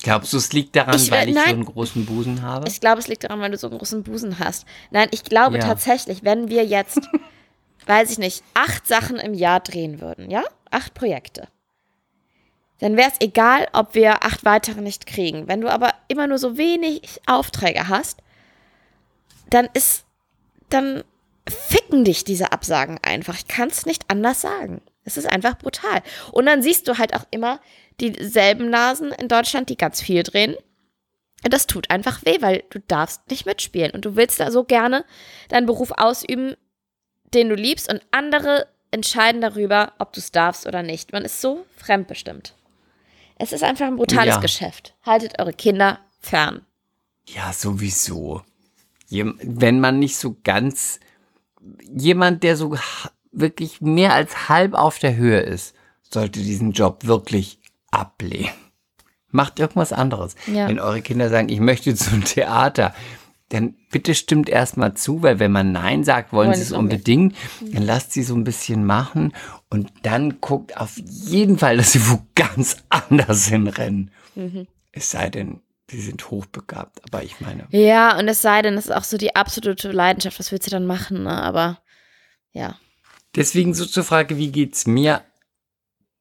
[0.03, 1.55] glaubst du, es liegt daran, Ich, weil ich so nein.
[1.55, 2.69] einen großen Busen habe?
[2.69, 4.67] ich glaube, es liegt daran, weil du so einen großen Busen hast.
[4.91, 5.65] Nein, ich glaube Ja.
[5.67, 7.01] tatsächlich, wenn wir jetzt,
[7.87, 10.45] weiß ich nicht, acht Sachen im Jahr drehen würden, ja?
[10.71, 11.49] Acht Projekte.
[12.79, 15.49] Dann wäre es egal, ob wir acht weitere nicht kriegen.
[15.49, 18.23] Wenn du aber immer nur so wenig Aufträge hast,
[19.49, 20.05] dann ist,
[20.69, 21.03] dann
[21.49, 23.35] ficken dich diese Absagen einfach.
[23.37, 24.83] Ich kann es nicht anders sagen.
[25.07, 26.03] Es ist einfach brutal.
[26.33, 27.61] Und dann siehst du halt auch immer
[28.01, 30.55] dieselben Nasen in Deutschland, die ganz viel drehen.
[31.45, 33.92] Und das tut einfach weh, weil du darfst nicht mitspielen.
[33.92, 35.05] Und du willst da so gerne
[35.49, 36.57] deinen Beruf ausüben,
[37.33, 37.90] den du liebst.
[37.90, 41.12] Und andere entscheiden darüber, ob du es darfst oder nicht.
[41.12, 42.55] Man ist so fremdbestimmt.
[43.38, 44.40] Es ist einfach ein brutales Ja.
[44.40, 44.95] Geschäft.
[45.05, 46.66] Haltet eure Kinder fern.
[47.29, 48.42] Ja, sowieso.
[49.09, 50.99] Wenn man nicht so ganz,
[51.95, 52.77] jemand, der so
[53.40, 58.51] wirklich mehr als halb auf der Höhe ist, sollte diesen Job wirklich ablehnen.
[59.31, 60.35] Macht irgendwas anderes.
[60.46, 60.68] Ja.
[60.68, 62.94] Wenn eure Kinder sagen, ich möchte zum Theater,
[63.51, 67.35] dann bitte stimmt erstmal zu, weil wenn man Nein sagt, wollen Wollen sie es unbedingt.
[67.61, 69.33] unbedingt, dann lasst sie so ein bisschen machen
[69.70, 74.11] und dann guckt auf jeden Fall, dass sie wo ganz anders hinrennen.
[74.35, 74.66] Mhm.
[74.92, 78.87] Es sei denn, sie sind hochbegabt, aber ich meine, Ja, und es sei denn, es
[78.87, 80.38] ist auch so die absolute Leidenschaft.
[80.40, 81.25] Was willst du dann machen?
[81.25, 81.42] Ne?
[81.42, 81.79] Aber
[82.53, 82.77] ja.
[83.37, 85.22] Deswegen so zur Frage, wie geht's mir?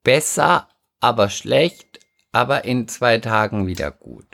[0.04, 0.68] Besser,
[1.00, 2.00] aber schlecht,
[2.32, 4.26] aber in zwei Tagen wieder gut.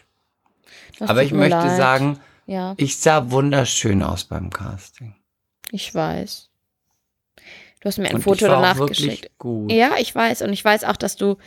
[1.00, 1.78] das aber ich möchte leid.
[1.78, 5.16] sagen, Ja, ich sah wunderschön aus beim Casting.
[5.72, 6.50] ich weiß.
[7.80, 9.32] Du hast mir ein Und Foto danach geschickt.
[9.40, 9.72] gut.
[9.72, 10.44] Ja, ich weiß.
[10.44, 11.38] Und ich weiß auch, dass du,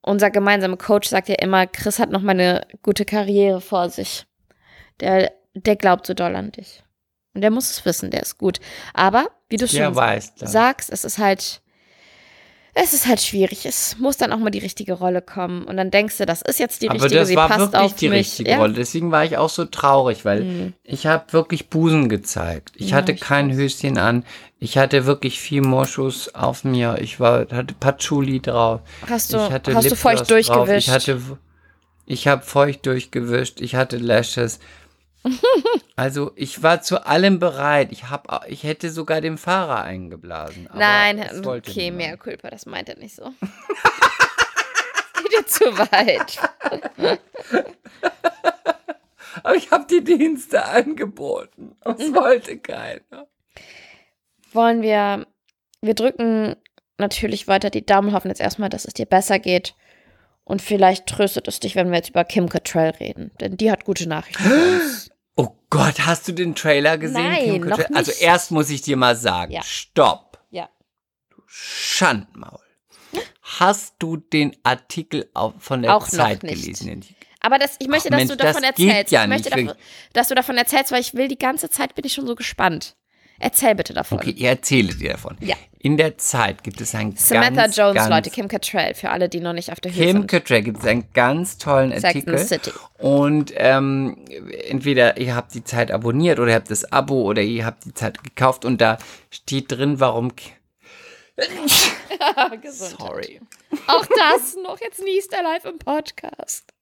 [0.00, 4.24] unser gemeinsamer Coach sagt ja immer, Chris hat noch mal eine gute Karriere vor sich.
[5.00, 6.82] Der, der glaubt so doll an dich.
[7.36, 8.58] Und der muss es wissen, der ist gut.
[8.94, 11.60] Aber, wie du schon weiß sagst, es ist halt,
[12.72, 13.64] es ist halt schwierig.
[13.66, 15.64] Es muss dann auch mal die richtige Rolle kommen.
[15.64, 17.94] Und dann denkst du, das ist jetzt die Aber richtige, das sie war passt wirklich
[17.94, 18.18] die mich.
[18.18, 18.56] richtige ja?
[18.58, 18.72] Rolle.
[18.72, 20.72] Deswegen war ich auch so traurig, weil Mhm.
[20.82, 22.72] ich habe wirklich Busen gezeigt.
[22.74, 23.56] Ich Ja, hatte ich kein weiß.
[23.56, 24.24] Höschen an.
[24.58, 26.96] Ich hatte wirklich viel Moschus auf mir.
[27.00, 28.80] Ich war, hatte Patchouli drauf.
[29.08, 30.28] Hast du, hast du feucht Drauf.
[30.28, 30.88] durchgewischt?
[30.88, 31.20] Ich hatte,
[32.06, 33.60] ich habe feucht durchgewischt.
[33.60, 34.58] Ich hatte Lashes.
[35.96, 37.92] also ich war zu allem bereit.
[37.92, 40.68] Ich hab, ich hätte sogar dem Fahrer eingeblasen.
[40.74, 41.98] Nein, wollte okay, niemand.
[41.98, 43.24] mehr Culpa, das meint er nicht so.
[43.40, 46.38] das geht dir zu weit.
[49.42, 51.76] Aber ich habe die Dienste angeboten.
[51.84, 53.28] Das wollte keiner.
[54.52, 55.26] Wollen wir,
[55.82, 56.56] wir drücken
[56.98, 59.74] natürlich weiter die Daumen, hoffen jetzt erstmal, dass es dir besser geht.
[60.44, 63.32] Und vielleicht tröstet es dich, wenn wir jetzt über Kim Cattrall reden.
[63.40, 65.10] Denn die hat gute Nachrichten für uns.
[65.36, 67.22] Oh Gott, hast du den Trailer gesehen?
[67.22, 67.78] Nein, noch?
[67.94, 68.22] Also nicht.
[68.22, 69.62] erst muss ich dir mal sagen, Ja.
[69.62, 70.68] stopp, Ja.
[71.46, 72.60] Schandmaul.
[73.42, 77.04] Hast du den Artikel von der Auch Zeit gelesen?
[77.40, 79.12] Aber das, ich möchte, Ach, dass Mensch, du davon das erzählst.
[79.12, 79.76] ja ich möchte, nicht.
[80.14, 82.96] dass du davon erzählst, weil ich will die ganze Zeit, bin ich schon so gespannt.
[83.38, 84.18] Erzähl bitte davon.
[84.18, 85.36] Okay, ich erzähle dir davon.
[85.40, 85.56] Ja.
[85.78, 89.28] In der Zeit gibt es einen Samantha ganz, Jones, ganz, Leute, Kim Cattrall, für alle,
[89.28, 90.28] die noch nicht auf der Höhe Kim sind.
[90.28, 92.38] Cattrall gibt es einen ganz tollen Sex Artikel.
[92.38, 92.72] the City.
[92.98, 94.24] Und ähm,
[94.68, 97.94] entweder ihr habt die Zeit abonniert oder ihr habt das Abo oder ihr habt die
[97.94, 98.98] Zeit gekauft und da
[99.30, 100.32] steht drin, warum.
[102.72, 103.40] Sorry.
[103.86, 106.72] Auch das noch, jetzt niest er live im Podcast.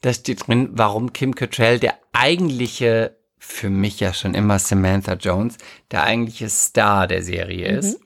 [0.00, 3.17] Da steht drin, warum Kim Cattrall der eigentliche,
[3.50, 5.56] für mich ja schon immer Samantha Jones,
[5.90, 7.78] der eigentliche Star der Serie Mhm.
[7.78, 8.00] ist.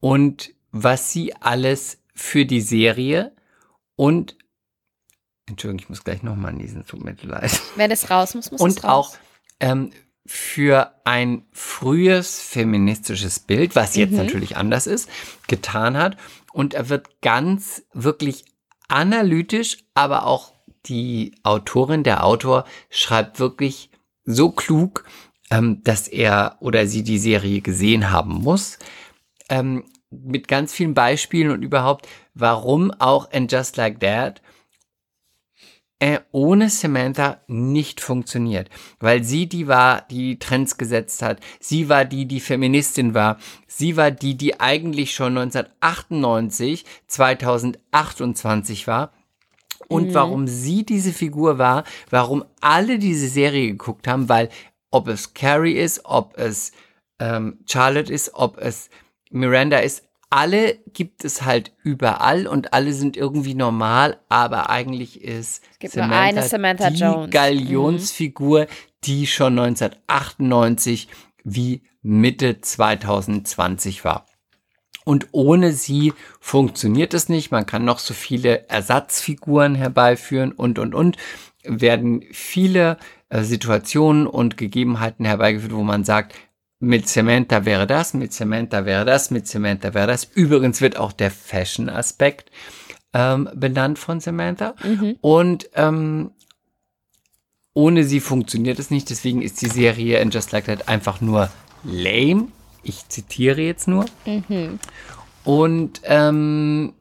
[0.00, 3.34] Und was sie alles für die Serie
[3.96, 4.36] und
[5.46, 7.60] Entschuldigung, ich muss gleich nochmal niesen, tut mir leid.
[7.76, 9.14] Wenn es raus muss, muss es Und raus.
[9.14, 9.16] auch
[9.60, 9.90] ähm,
[10.26, 14.18] für ein frühes feministisches Bild, was jetzt Mhm.
[14.18, 15.08] natürlich anders ist,
[15.48, 16.16] getan hat.
[16.52, 18.44] Und er wird ganz wirklich
[18.88, 20.52] analytisch, aber auch
[20.86, 23.90] die Autorin, der Autor schreibt wirklich
[24.28, 25.04] so klug,
[25.50, 28.78] ähm, dass er oder sie die Serie gesehen haben muss.
[29.48, 34.40] Ähm, mit ganz vielen Beispielen und überhaupt, warum auch And Just Like That
[36.00, 38.70] äh, ohne Samantha nicht funktioniert,
[39.00, 41.40] weil sie die war, die Trends gesetzt hat.
[41.58, 43.38] Sie war die, die Feministin war.
[43.66, 49.12] Sie war die, die eigentlich schon 1998, 2028 war.
[49.88, 50.14] Und Mhm.
[50.14, 54.48] warum sie diese Figur war, warum alle diese Serie geguckt haben, weil
[54.90, 56.72] ob es Carrie ist, ob es
[57.20, 58.90] ähm, Charlotte ist, ob es
[59.30, 65.62] Miranda ist, alle gibt es halt überall und alle sind irgendwie normal, aber eigentlich ist
[65.72, 67.26] Es gibt nur eine Samantha die Jones.
[67.26, 67.30] Mhm.
[67.30, 68.66] Galionsfigur,
[69.04, 71.08] die schon 1998
[71.44, 74.26] wie Mitte 2020 war.
[75.08, 77.50] Und ohne sie funktioniert es nicht.
[77.50, 81.16] Man kann noch so viele Ersatzfiguren herbeiführen und, und, und.
[81.64, 82.98] Werden viele
[83.30, 86.34] äh, Situationen und Gegebenheiten herbeigeführt, wo man sagt,
[86.78, 90.24] mit Samantha wäre das, mit Samantha wäre das, mit Samantha wäre das.
[90.24, 92.50] Übrigens wird auch der Fashion-Aspekt
[93.14, 94.74] ähm, benannt von Samantha.
[95.22, 96.32] Und ähm,
[97.72, 99.08] ohne sie funktioniert es nicht.
[99.08, 101.48] Deswegen ist die Serie in Just Like That einfach nur
[101.82, 102.48] lame.
[102.82, 104.06] Ich zitiere jetzt nur.
[105.44, 106.94] Und ähm,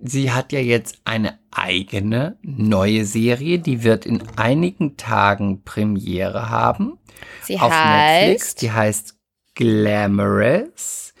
[0.00, 6.98] sie hat ja jetzt eine eigene neue Serie, die wird in einigen Tagen Premiere haben
[7.42, 8.44] Sie auf Netflix.
[8.44, 8.62] heißt.
[8.62, 9.16] Die heißt
[9.54, 11.12] Glamorous.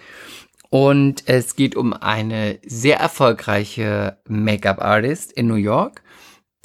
[0.70, 6.02] Und es geht um eine sehr erfolgreiche Make-up-Artist in New York,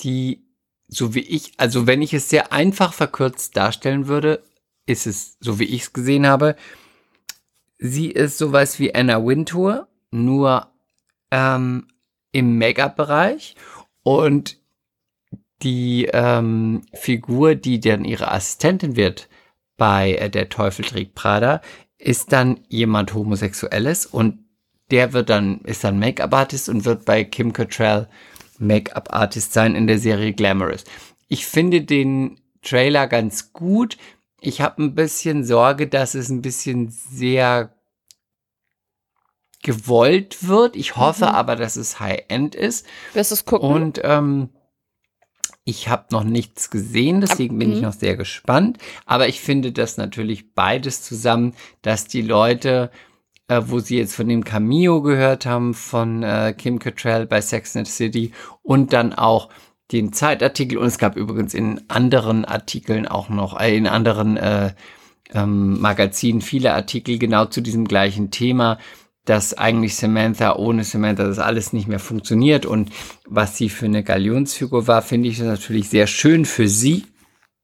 [0.01, 0.45] die,
[0.87, 4.43] so wie ich, also wenn ich es sehr einfach verkürzt darstellen würde,
[4.85, 6.55] ist es, so wie ich es gesehen habe,
[7.77, 10.67] sie ist sowas wie Anna Wintour, nur
[11.31, 11.87] ähm,
[12.31, 13.55] im Make-up-Bereich
[14.03, 14.57] und
[15.61, 19.29] die ähm, Figur, die dann ihre Assistentin wird
[19.77, 21.61] bei äh, Der Teufel trägt Prada,
[21.97, 24.39] ist dann jemand Homosexuelles und
[24.91, 28.07] der wird dann, ist dann Make-up-Artist und wird bei Kim Cattrall
[28.59, 30.83] Make-up-Artist sein in der Serie Glamorous.
[31.27, 33.97] Ich finde den Trailer ganz gut.
[34.45, 37.73] Ich habe ein bisschen Sorge, dass es ein bisschen sehr
[39.63, 40.75] gewollt wird.
[40.75, 42.85] Ich hoffe aber, dass es High-End ist.
[43.13, 43.71] Wirst es gucken?
[43.71, 44.49] Und ähm,
[45.63, 47.85] ich habe noch nichts gesehen, deswegen bin ich mhm.
[47.85, 48.77] noch sehr gespannt.
[49.07, 52.91] Aber ich finde das natürlich beides zusammen, dass die Leute,
[53.47, 57.75] äh, wo sie jetzt von dem Cameo gehört haben von äh, Kim Cattrall bei Sex
[57.75, 58.31] and the City
[58.61, 59.49] und dann auch
[59.91, 64.73] den Zeitartikel und es gab übrigens in anderen Artikeln auch noch, äh, in anderen äh,
[65.33, 68.79] ähm, Magazinen viele Artikel genau zu diesem gleichen Thema,
[69.25, 72.65] dass eigentlich Samantha ohne Samantha das alles nicht mehr funktioniert.
[72.65, 72.91] Und
[73.25, 77.05] was sie für eine Galionsfigur war, finde ich natürlich sehr schön für sie,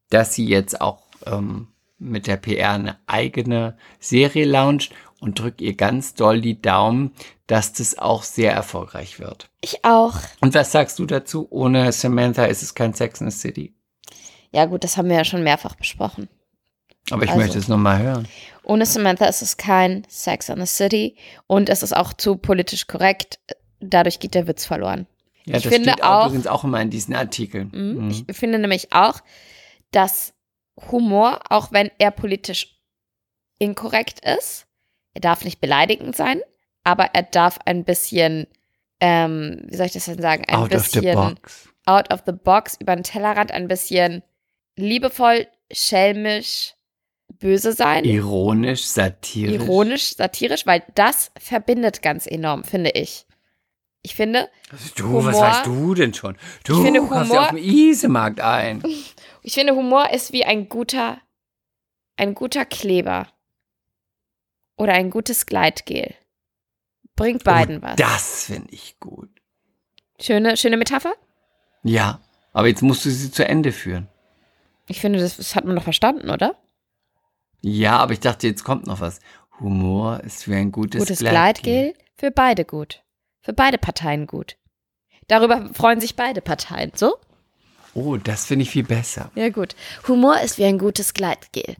[0.10, 1.68] dass sie jetzt auch ähm,
[2.00, 4.92] mit der PR eine eigene Serie launcht
[5.22, 7.14] und drück ihr ganz doll die Daumen,
[7.48, 9.50] dass das auch sehr erfolgreich wird.
[9.62, 10.16] ich auch.
[10.42, 11.48] Und was sagst du dazu?
[11.50, 13.74] Ohne Samantha ist es kein Sex in the City.
[14.52, 16.28] Ja, gut, das haben wir ja schon mehrfach besprochen.
[17.10, 17.42] Aber ich Also.
[17.42, 18.28] möchte es nochmal hören.
[18.64, 21.16] Ohne Samantha ist es kein Sex in the City
[21.48, 23.40] und es ist auch zu politisch korrekt.
[23.80, 25.08] Dadurch geht der Witz verloren.
[25.46, 27.72] Ja, Ich das finde steht auch- übrigens auch immer in diesen Artikeln.
[27.74, 28.06] Mhm.
[28.08, 28.26] Mhm.
[28.28, 29.22] Ich finde nämlich auch,
[29.92, 30.34] dass
[30.92, 32.80] Humor, auch wenn er politisch
[33.60, 34.66] inkorrekt ist,
[35.14, 36.42] er darf nicht beleidigend sein,
[36.84, 38.48] aber er darf ein bisschen,
[39.00, 41.70] ähm, wie soll ich das denn sagen, ein Out of the bisschen box.
[41.86, 44.24] out of the box, über den Tellerrand, ein bisschen
[44.78, 46.76] liebevoll, schelmisch,
[47.40, 48.04] böse sein.
[48.06, 49.54] Ironisch, satirisch.
[49.56, 53.26] ironisch, satirisch, weil das verbindet ganz enorm, finde ich.
[54.04, 54.50] Ich finde,
[54.96, 56.36] Du, was Humor- weißt du denn schon?
[56.64, 58.82] Du Ich finde, Humor- ja auf dem Isemarkt ein.
[59.44, 61.20] ich finde, Humor ist wie ein guter,
[62.18, 63.28] ein guter Kleber
[64.82, 66.16] oder ein gutes Gleitgel.
[67.16, 67.96] Bringt beiden oh, was.
[67.98, 69.30] Das finde ich gut.
[70.20, 71.14] Schöne, schöne Metapher?
[71.84, 72.20] Ja,
[72.52, 74.08] aber jetzt musst du sie zu Ende führen.
[74.88, 76.56] Ich finde, das, das hat man doch verstanden, oder?
[77.62, 79.20] Ja, aber ich dachte, jetzt kommt noch was.
[79.60, 81.92] Humor ist wie ein gutes, Gutes Gleitgel.
[81.94, 83.04] Gleitgel für beide gut.
[83.42, 84.58] Für beide Parteien gut.
[85.28, 86.92] Darüber freuen sich beide Parteien.
[86.96, 87.18] So?
[87.94, 89.32] Oh, das finde ich viel besser.
[89.36, 89.76] Ja, gut.
[90.08, 91.76] Humor ist wie ein gutes Gleitgel.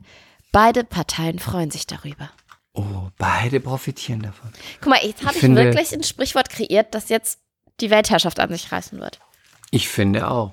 [0.52, 2.30] Beide Parteien freuen sich darüber.
[2.74, 2.84] Oh,
[3.18, 4.50] beide profitieren davon.
[4.80, 7.38] Guck mal, jetzt habe Ich ich, wirklich ein Sprichwort kreiert, das jetzt
[7.80, 9.20] die Weltherrschaft an sich reißen wird.
[9.70, 10.52] Ich finde auch.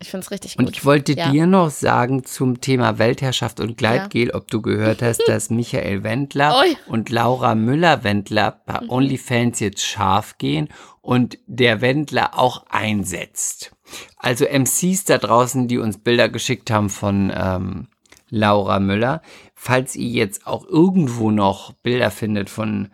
[0.00, 0.66] Ich finde es richtig gut.
[0.66, 1.32] Und ich wollte Ja.
[1.32, 6.54] dir noch sagen zum Thema Weltherrschaft und Gleitgel, ob du gehört hast, dass Michael Wendler
[6.56, 6.76] Oh ja.
[6.86, 8.90] und Laura Müller-Wendler bei Mhm.
[8.90, 10.68] OnlyFans jetzt scharf gehen
[11.00, 13.72] und der Wendler auch einsetzt.
[14.18, 17.88] Also MCs da draußen, die uns Bilder geschickt haben von ähm,
[18.30, 19.20] Laura Müller,
[19.60, 22.88] falls ihr jetzt auch irgendwo noch Bilder findet von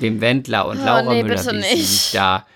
[0.00, 2.46] dem Wendler und Oh, Laura nee, Müller, bitte wie sie sich da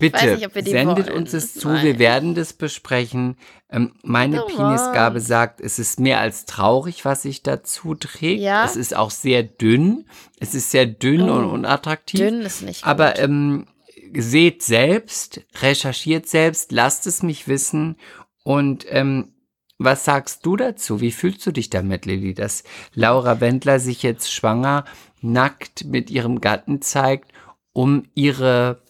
[0.00, 1.18] Bitte, nicht, sendet wollen.
[1.18, 1.84] uns es zu, Nein.
[1.84, 3.36] wir werden das besprechen.
[3.68, 8.40] Ähm, meine Penisgabe sagt, es ist mehr als traurig, was sich dazu trägt.
[8.40, 8.64] Ja.
[8.64, 10.04] Es ist auch sehr dünn.
[10.38, 12.20] Es ist sehr dünn Oh, und unattraktiv.
[12.20, 12.88] Dünn ist nicht gut.
[12.88, 13.66] Aber ähm,
[14.14, 17.96] seht selbst, recherchiert selbst, lasst es mich wissen.
[18.44, 19.32] Und ähm,
[19.78, 21.00] was sagst du dazu?
[21.00, 22.64] Wie fühlst du dich damit, Lilly, dass
[22.94, 24.84] Laura Wendler sich jetzt schwanger
[25.20, 27.32] nackt mit ihrem Gatten zeigt,
[27.72, 28.82] um ihre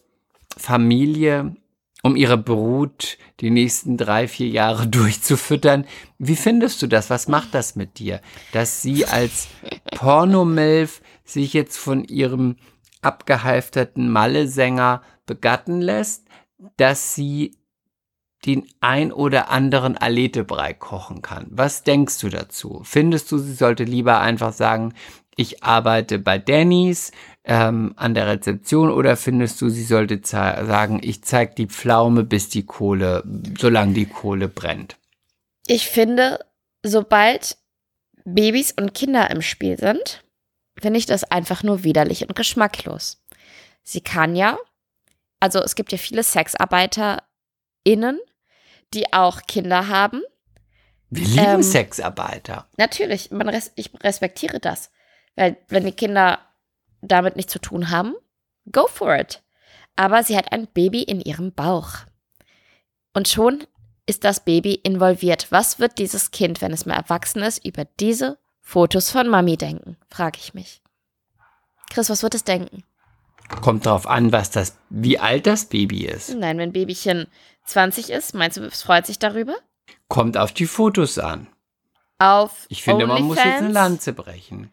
[0.56, 1.56] Familie,
[2.02, 5.84] um ihre Brut die nächsten drei, vier Jahre durchzufüttern?
[6.18, 7.10] Wie findest du das?
[7.10, 8.22] Was macht das mit dir?
[8.52, 9.48] Dass sie als
[9.94, 12.56] Pornomilf sich jetzt von ihrem
[13.02, 16.24] abgehalfterten Malle-Sänger begatten lässt,
[16.78, 17.57] dass sie
[18.46, 21.46] den ein oder anderen Aletebrei kochen kann.
[21.50, 22.82] Was denkst du dazu?
[22.84, 24.94] Findest du, sie sollte lieber einfach sagen,
[25.36, 27.12] ich arbeite bei Dannys
[27.44, 32.48] ähm, an der Rezeption oder findest du, sie sollte sagen, ich zeig die Pflaume, bis
[32.48, 33.22] die Kohle,
[33.58, 34.96] solange die Kohle brennt?
[35.66, 36.44] Ich finde,
[36.82, 37.56] sobald
[38.24, 40.24] Babys und Kinder im Spiel sind,
[40.80, 43.22] finde ich das einfach nur widerlich und geschmacklos.
[43.82, 44.58] Sie kann ja,
[45.40, 48.18] also es gibt ja viele SexarbeiterInnen,
[48.94, 50.22] die auch Kinder haben.
[51.10, 52.66] Wir lieben Ähm, Sexarbeiter.
[52.76, 54.90] Natürlich, res ich respektiere das.
[55.36, 56.38] Weil wenn die Kinder
[57.00, 58.14] damit nichts zu tun haben,
[58.70, 59.42] go for it.
[59.96, 61.90] Aber sie hat ein Baby in ihrem Bauch.
[63.14, 63.66] Und schon
[64.06, 65.50] ist das Baby involviert.
[65.50, 69.96] Was wird dieses Kind, wenn es mal erwachsen ist, über diese Fotos von Mami denken?
[70.08, 70.82] Frage ich mich.
[71.90, 72.84] Chris, was wird es denken?
[73.62, 76.34] Kommt drauf an, was das, wie alt das Baby ist.
[76.34, 77.26] Nein, wenn Babychen
[77.68, 79.54] 20 ist, meinst du, es freut sich darüber?
[80.08, 81.46] Kommt auf die Fotos an.
[82.18, 83.74] Auf Ich finde, man muss jetzt eine OnlyFans?
[83.74, 84.72] Lanze brechen.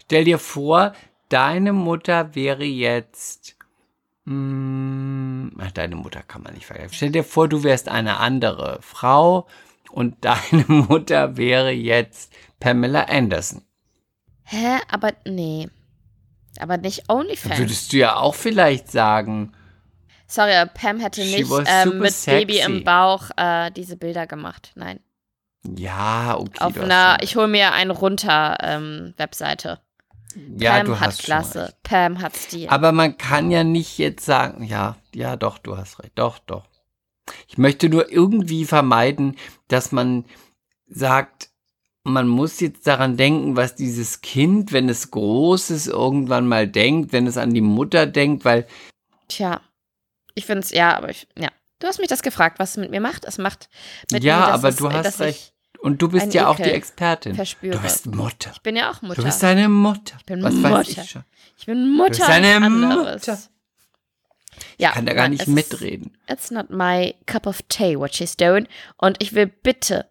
[0.00, 0.94] Stell dir vor,
[1.28, 3.56] deine Mutter wäre jetzt.
[4.26, 6.94] Hm, ach, deine Mutter kann man nicht vergleichen.
[6.94, 9.46] Stell dir vor, du wärst eine andere Frau
[9.90, 13.62] und deine Mutter wäre jetzt Pamela Anderson.
[14.44, 14.78] Hä?
[14.90, 15.68] Aber nee.
[16.58, 17.58] Aber nicht OnlyFans.
[17.58, 19.52] würdest du ja auch vielleicht sagen,
[20.32, 22.60] Sorry, Pam hätte She nicht super mit Baby sexy.
[22.62, 24.72] im Bauch äh, diese Bilder gemacht.
[24.76, 24.98] Nein.
[25.76, 26.58] ja, okay.
[26.58, 29.80] Auf einer, ich hole mir einen runter ähm, Webseite.
[30.56, 31.74] ja, Pam du hat hast Klasse.
[31.82, 32.70] Pam hat Stil.
[32.70, 36.64] Aber man kann ja nicht jetzt sagen, ja, ja, doch, du hast recht, doch, doch.
[37.46, 39.36] Ich möchte nur irgendwie vermeiden,
[39.68, 40.24] dass man
[40.88, 41.50] sagt,
[42.04, 47.12] man muss jetzt daran denken, was dieses Kind, wenn es groß ist, irgendwann mal denkt,
[47.12, 48.66] wenn es an die Mutter denkt, weil
[49.28, 49.60] Tja.
[50.34, 51.48] Ich finde es, ja, aber ich, ja.
[51.78, 53.24] Du hast mich das gefragt, was es mit mir macht.
[53.24, 53.68] Es macht
[54.10, 55.52] mit Ja, mir, dass aber es, du hast recht.
[55.80, 57.32] und du bist ja auch die Ekel Expertin.
[57.32, 57.76] Ich verspüre.
[57.76, 58.52] Du bist Mutter.
[58.54, 59.16] ich bin ja auch Mutter.
[59.16, 60.14] Du bist eine Mutter.
[60.18, 60.70] Ich bin was Mutter.
[60.74, 61.24] weiß ich schon.
[61.58, 62.10] ich bin Mutter.
[62.10, 62.70] bist eine.
[62.70, 63.38] Mutter.
[64.78, 66.16] Ja, Ich kann da gar nicht ist- mitreden.
[66.28, 68.68] It's not my cup of tea, what she's doing.
[68.96, 70.06] Und ich will bitte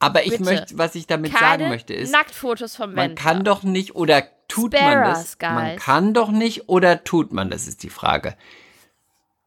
[0.00, 0.44] Aber ich Bitte.
[0.44, 3.22] möchte, was ich damit sagen möchte, ist, Nacktfotos vom Man Wendler.
[3.24, 5.18] kann doch nicht oder tut Spare man das?
[5.20, 8.36] us, Man kann doch nicht oder tut man das, ist die Frage.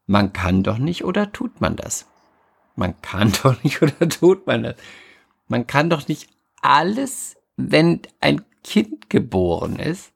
[0.05, 2.05] Man kann doch nicht oder tut man das?
[2.75, 4.75] Man kann doch nicht oder tut man das?
[5.47, 6.29] Man kann doch nicht
[6.61, 10.13] alles, wenn ein Kind geboren ist,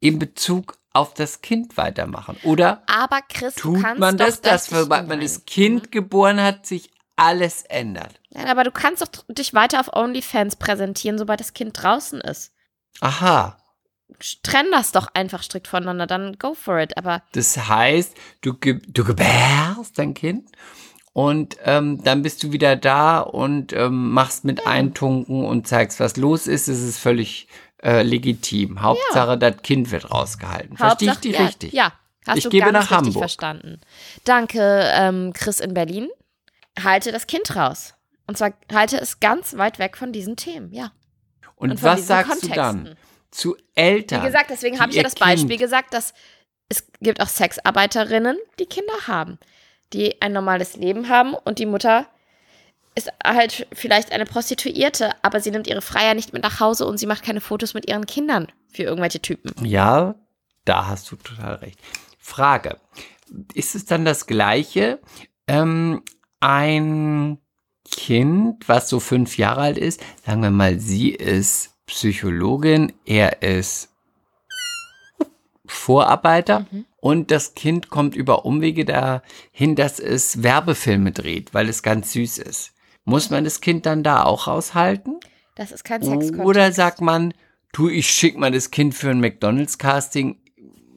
[0.00, 2.36] in Bezug auf das Kind weitermachen.
[2.42, 6.90] Oder Aber Chris, tut man das, dass, das wenn man das Kind geboren hat, sich
[7.16, 8.20] alles ändert?
[8.30, 12.52] Nein, aber du kannst doch dich weiter auf OnlyFans präsentieren, sobald das Kind draußen ist.
[13.00, 13.58] Aha.
[14.42, 16.96] Trenn das doch einfach strikt voneinander, dann go for it.
[16.96, 20.48] Aber Das heißt, du, ge du gebärst dein Kind
[21.12, 26.16] und ähm, dann bist du wieder da und ähm, machst mit Eintunken und zeigst, was
[26.16, 26.68] los ist.
[26.68, 27.48] Es ist völlig
[27.82, 28.80] äh, legitim.
[28.82, 30.76] Hauptsache, das Kind wird rausgehalten.
[30.76, 31.72] Verstehe ich dich ja, richtig?
[31.72, 31.92] Ja,
[32.26, 33.18] hast Ich du gebe nach Hamburg.
[33.18, 33.80] verstanden.
[34.24, 36.08] Danke, ähm, Chris in Berlin.
[36.82, 37.94] Halte das Kind raus.
[38.26, 40.92] Und zwar halte es ganz weit weg von diesen Themen, ja.
[41.54, 42.84] Und, Und was sagst du Kontexten.
[42.84, 42.96] dann
[43.30, 44.22] zu Eltern?
[44.22, 46.14] Wie gesagt, deswegen habe ich ja das Beispiel Kind- gesagt, dass
[46.68, 49.38] es gibt auch Sexarbeiterinnen, die Kinder haben,
[49.92, 52.06] die ein normales Leben haben und die Mutter
[52.96, 56.98] ist halt vielleicht eine Prostituierte, aber sie nimmt ihre Freier nicht mit nach Hause und
[56.98, 59.52] sie macht keine Fotos mit ihren Kindern für irgendwelche Typen.
[59.64, 60.14] Ja,
[60.64, 61.78] da hast du total recht.
[62.18, 62.78] Frage:
[63.54, 64.98] Ist es dann das Gleiche?
[65.46, 66.02] Ähm,
[66.40, 67.38] ein
[67.90, 73.88] Kind, was so fünf Jahre alt ist, sagen wir mal, sie ist Psychologin, er ist
[75.68, 76.84] Vorarbeiter Mhm.
[77.00, 82.38] und das Kind kommt über Umwege dahin, dass es Werbefilme dreht, weil es ganz süß
[82.38, 82.72] ist.
[83.04, 85.18] Muss man das Kind dann da auch raushalten?
[85.56, 86.44] Das ist kein Sexkontext.
[86.44, 87.34] Oder sagt man,
[87.72, 90.36] du, ich schick mal das Kind für ein McDonalds-Casting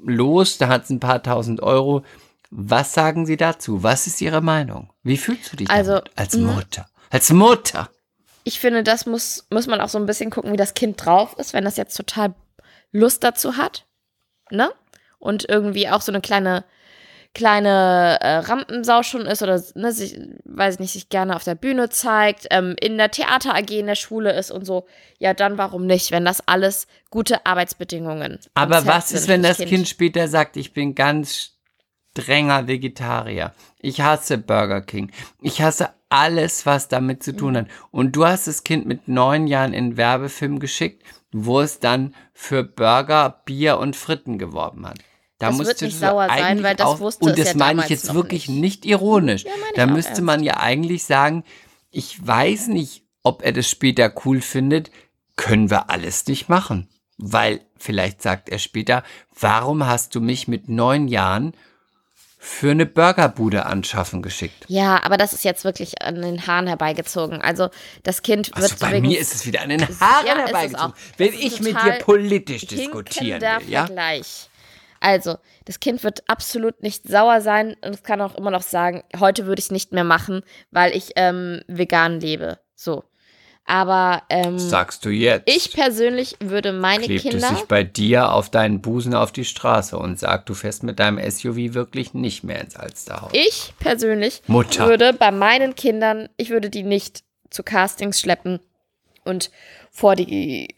[0.05, 2.03] los, da hat es ein paar tausend Euro,
[2.51, 3.83] Was sagen Sie dazu?
[3.83, 4.89] Was ist Ihre Meinung?
[5.03, 6.51] Wie fühlst du dich Also, als mh.
[6.51, 6.87] Mutter?
[7.11, 7.89] Als Mutter.
[8.43, 11.35] Ich finde, das muss, muss man auch so ein bisschen gucken, wie das Kind drauf
[11.37, 12.33] ist, wenn das jetzt total
[12.91, 13.85] Lust dazu hat.
[14.51, 14.71] Ne?
[15.19, 16.63] Und irgendwie auch so eine kleine,
[17.33, 21.55] kleine äh, Rampensau schon ist oder, ne, sich, weiß ich nicht, sich gerne auf der
[21.55, 24.87] Bühne zeigt, ähm, in der Theater AG in der Schule ist und so.
[25.19, 29.43] Ja, dann warum nicht, wenn das alles gute Arbeitsbedingungen am Aber was sind ist, wenn
[29.43, 31.59] das kind später sagt, ich bin ganz
[32.17, 33.53] strenger Vegetarier.
[33.79, 35.11] Ich hasse Burger King.
[35.41, 37.37] Ich hasse alles, was damit zu Mhm.
[37.37, 37.67] tun hat.
[37.91, 42.63] Und du hast das Kind mit neun Jahren in Werbefilm geschickt, wo es dann für
[42.63, 44.97] Burger, Bier und Fritten geworben hat.
[45.37, 47.53] Da Das musst wird du nicht sauer sein, weil das auch- wusste Und es das
[47.53, 48.59] ja meine ich jetzt wirklich nicht.
[48.59, 49.45] nicht, ironisch.
[49.45, 50.23] Ja, da müsste ernst.
[50.23, 51.43] man ja eigentlich sagen,
[51.91, 54.91] ich weiß nicht, ob er das später cool findet,
[55.37, 56.89] können wir alles nicht machen.
[57.17, 59.03] Weil vielleicht sagt er später,
[59.39, 61.53] warum hast du mich mit neun Jahren
[62.41, 64.63] für eine Burgerbude anschaffen geschickt?
[64.67, 67.41] Ja, aber das ist jetzt wirklich an den Haaren herbeigezogen.
[67.41, 67.69] Also
[68.03, 70.93] das Kind wird Also bei übrigens mir ist es wieder an den Haaren Ja, herbeigezogen.
[71.17, 73.85] Wenn ich mit dir politisch diskutieren will, ja?
[73.85, 74.49] Vergleich.
[75.01, 79.03] Also, das Kind wird absolut nicht sauer sein und es kann auch immer noch sagen,
[79.17, 82.59] heute würde ich es nicht mehr machen, weil ich ähm, vegan lebe.
[82.75, 83.03] So.
[83.69, 85.47] Aber ähm, Sagst du jetzt.
[85.47, 87.49] ich persönlich würde meine klebt es Kinder.
[87.49, 91.19] sich bei dir auf deinen Busen auf die Straße und sagt, du fährst mit deinem
[91.29, 93.29] SUV wirklich nicht mehr ins Alsterhaus.
[93.33, 94.87] Ich persönlich Mutter.
[94.87, 98.59] würde bei meinen Kindern, ich würde die nicht zu Castings schleppen
[99.23, 99.51] und
[99.91, 100.75] vor die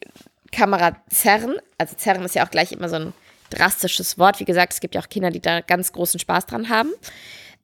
[0.52, 1.56] Kamera zerren.
[1.78, 3.14] Also zerren ist ja auch gleich immer so ein
[3.52, 4.42] drastisches Wort.
[4.42, 6.92] Wie gesagt, es gibt ja auch Kinder, die da ganz großen Spaß dran haben.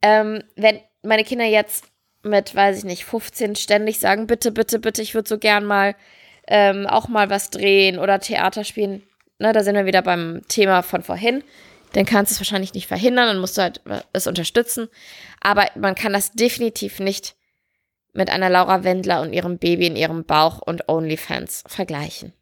[0.02, 1.84] Ähm, wenn meine Kinder jetzt
[2.24, 5.96] mit, weiß ich nicht, 15 ständig sagen, bitte, bitte, bitte, ich würde so gern mal
[6.48, 9.04] ähm, auch mal was drehen oder Theater spielen.
[9.40, 11.44] Ne, da sind wir wieder beim Thema von vorhin.
[11.94, 14.88] Dann kannst du es wahrscheinlich nicht verhindern und musst du halt äh, es unterstützen.
[15.42, 17.36] Aber man kann das definitiv nicht
[18.14, 22.34] mit einer Laura Wendler und ihrem Baby in ihrem Bauch und OnlyFans vergleichen.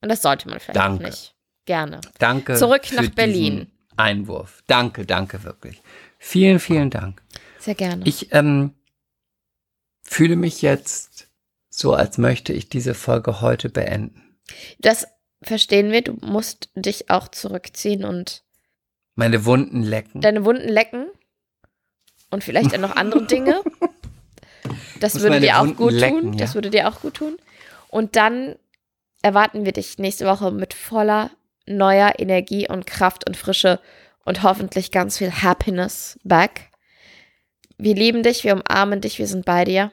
[0.00, 1.04] Und das sollte man vielleicht Danke.
[1.04, 1.34] auch nicht.
[1.66, 2.00] Gerne.
[2.18, 2.54] Danke.
[2.54, 3.70] Zurück nach Berlin.
[3.96, 4.62] Einwurf.
[4.66, 5.82] Danke, danke wirklich.
[6.18, 7.20] Vielen, vielen Dank.
[7.58, 8.04] Sehr gerne.
[8.06, 8.72] Ich ähm,
[10.08, 11.28] fühle mich jetzt
[11.70, 14.36] so, als möchte ich diese Folge heute beenden.
[14.78, 15.06] das
[15.42, 16.02] verstehen wir.
[16.02, 18.42] Du musst dich auch zurückziehen und
[19.14, 20.20] Meine Wunden lecken.
[20.20, 21.06] deine Wunden lecken.
[22.30, 23.62] Und vielleicht auch noch andere Dinge.
[25.00, 26.36] Das würde dir auch Wunden gut lecken, tun.
[26.36, 26.54] Das ja.
[26.54, 27.36] würde dir auch gut tun.
[27.88, 28.56] Und dann
[29.22, 31.30] erwarten wir dich nächste Woche mit voller
[31.66, 33.80] neuer Energie und Kraft und Frische
[34.24, 36.70] und hoffentlich ganz viel Happiness back.
[37.76, 39.92] Wir lieben dich, wir umarmen dich, wir sind bei dir.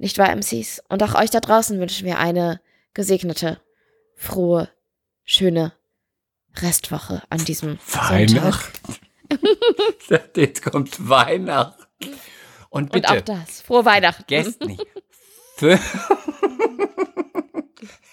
[0.00, 0.82] Nicht wahr, MCs?
[0.88, 2.62] Und auch euch da draußen wünschen wir eine
[2.94, 3.60] gesegnete,
[4.16, 4.70] frohe,
[5.24, 5.74] schöne
[6.56, 7.78] Restwoche an diesem.
[7.86, 8.96] Weihnachten.
[10.34, 11.84] Jetzt kommt Weihnachten.
[12.70, 13.60] Und Und auch bitte, das.
[13.60, 14.24] Frohe Weihnachten.
[14.26, 14.86] vergesst nicht.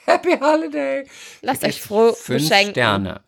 [0.05, 1.07] Happy Holiday.
[1.41, 2.73] Lasst euch froh Fünf beschenken.
[2.73, 3.21] Sterne.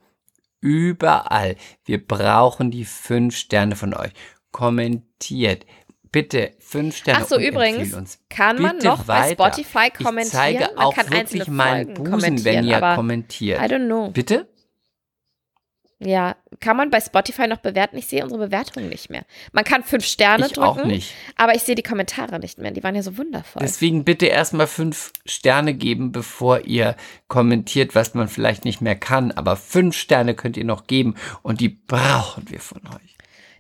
[0.60, 1.56] Überall.
[1.86, 4.12] Wir brauchen die fünf Sterne von euch.
[4.52, 5.66] Kommentiert.
[6.12, 7.20] Bitte fünf Sterne.
[7.24, 9.52] Ach so, und übrigens, kann man noch bei weiter.
[9.52, 10.32] Spotify Ich kommentieren.
[10.32, 13.62] zeige man auch kann wirklich meinen Folgen Busen, wenn ihr kommentiert.
[13.62, 14.10] I don't know.
[14.10, 14.48] Bitte?
[16.02, 17.98] Ja, kann man bei Spotify noch bewerten?
[17.98, 19.26] Ich sehe unsere Bewertungen nicht mehr.
[19.52, 21.14] Man kann fünf Sterne Ich drücken, auch nicht.
[21.36, 22.72] aber ich sehe die Kommentare nicht mehr.
[22.72, 23.60] Die waren ja so wundervoll.
[23.62, 26.96] Deswegen bitte erstmal fünf Sterne geben, bevor ihr
[27.28, 29.34] kommentiert, was man vielleicht nicht mehr kann.
[29.34, 33.18] Aber fünf Sterne könnt ihr noch geben und die brauchen wir von euch.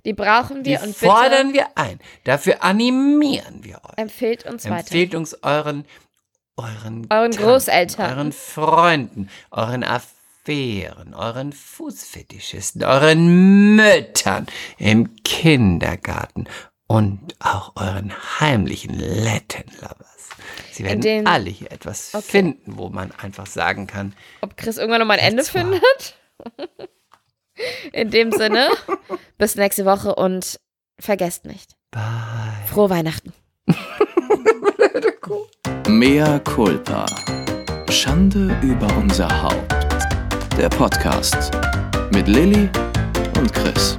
[0.09, 1.99] Die brauchen Die wir und fordern wir ein.
[2.23, 3.97] Dafür animieren wir euch.
[3.97, 4.77] empfehlt uns weiter.
[4.79, 5.85] Empfehlt uns euren,
[6.57, 8.09] euren, Euren Tanten, Großeltern.
[8.11, 14.47] euren Freunden, euren Affären, euren Fußfetischisten, euren Müttern
[14.79, 16.47] im Kindergarten
[16.87, 20.29] und auch euren heimlichen Latin Lovers.
[20.71, 22.25] Sie werden den- alle hier etwas Okay.
[22.27, 26.15] finden, wo man einfach sagen kann, Ob Chris irgendwann noch mal ein Ende findet?
[27.91, 28.69] In dem Sinne,
[29.37, 30.59] bis nächste Woche und
[30.99, 31.75] vergesst nicht.
[31.91, 32.01] bye.
[32.67, 33.33] Frohe Weihnachten.
[35.87, 37.05] Mea culpa.
[37.89, 39.73] Schande über unser Haupt.
[40.57, 41.51] Der Podcast
[42.11, 42.69] mit Lilly
[43.37, 43.97] und Chris.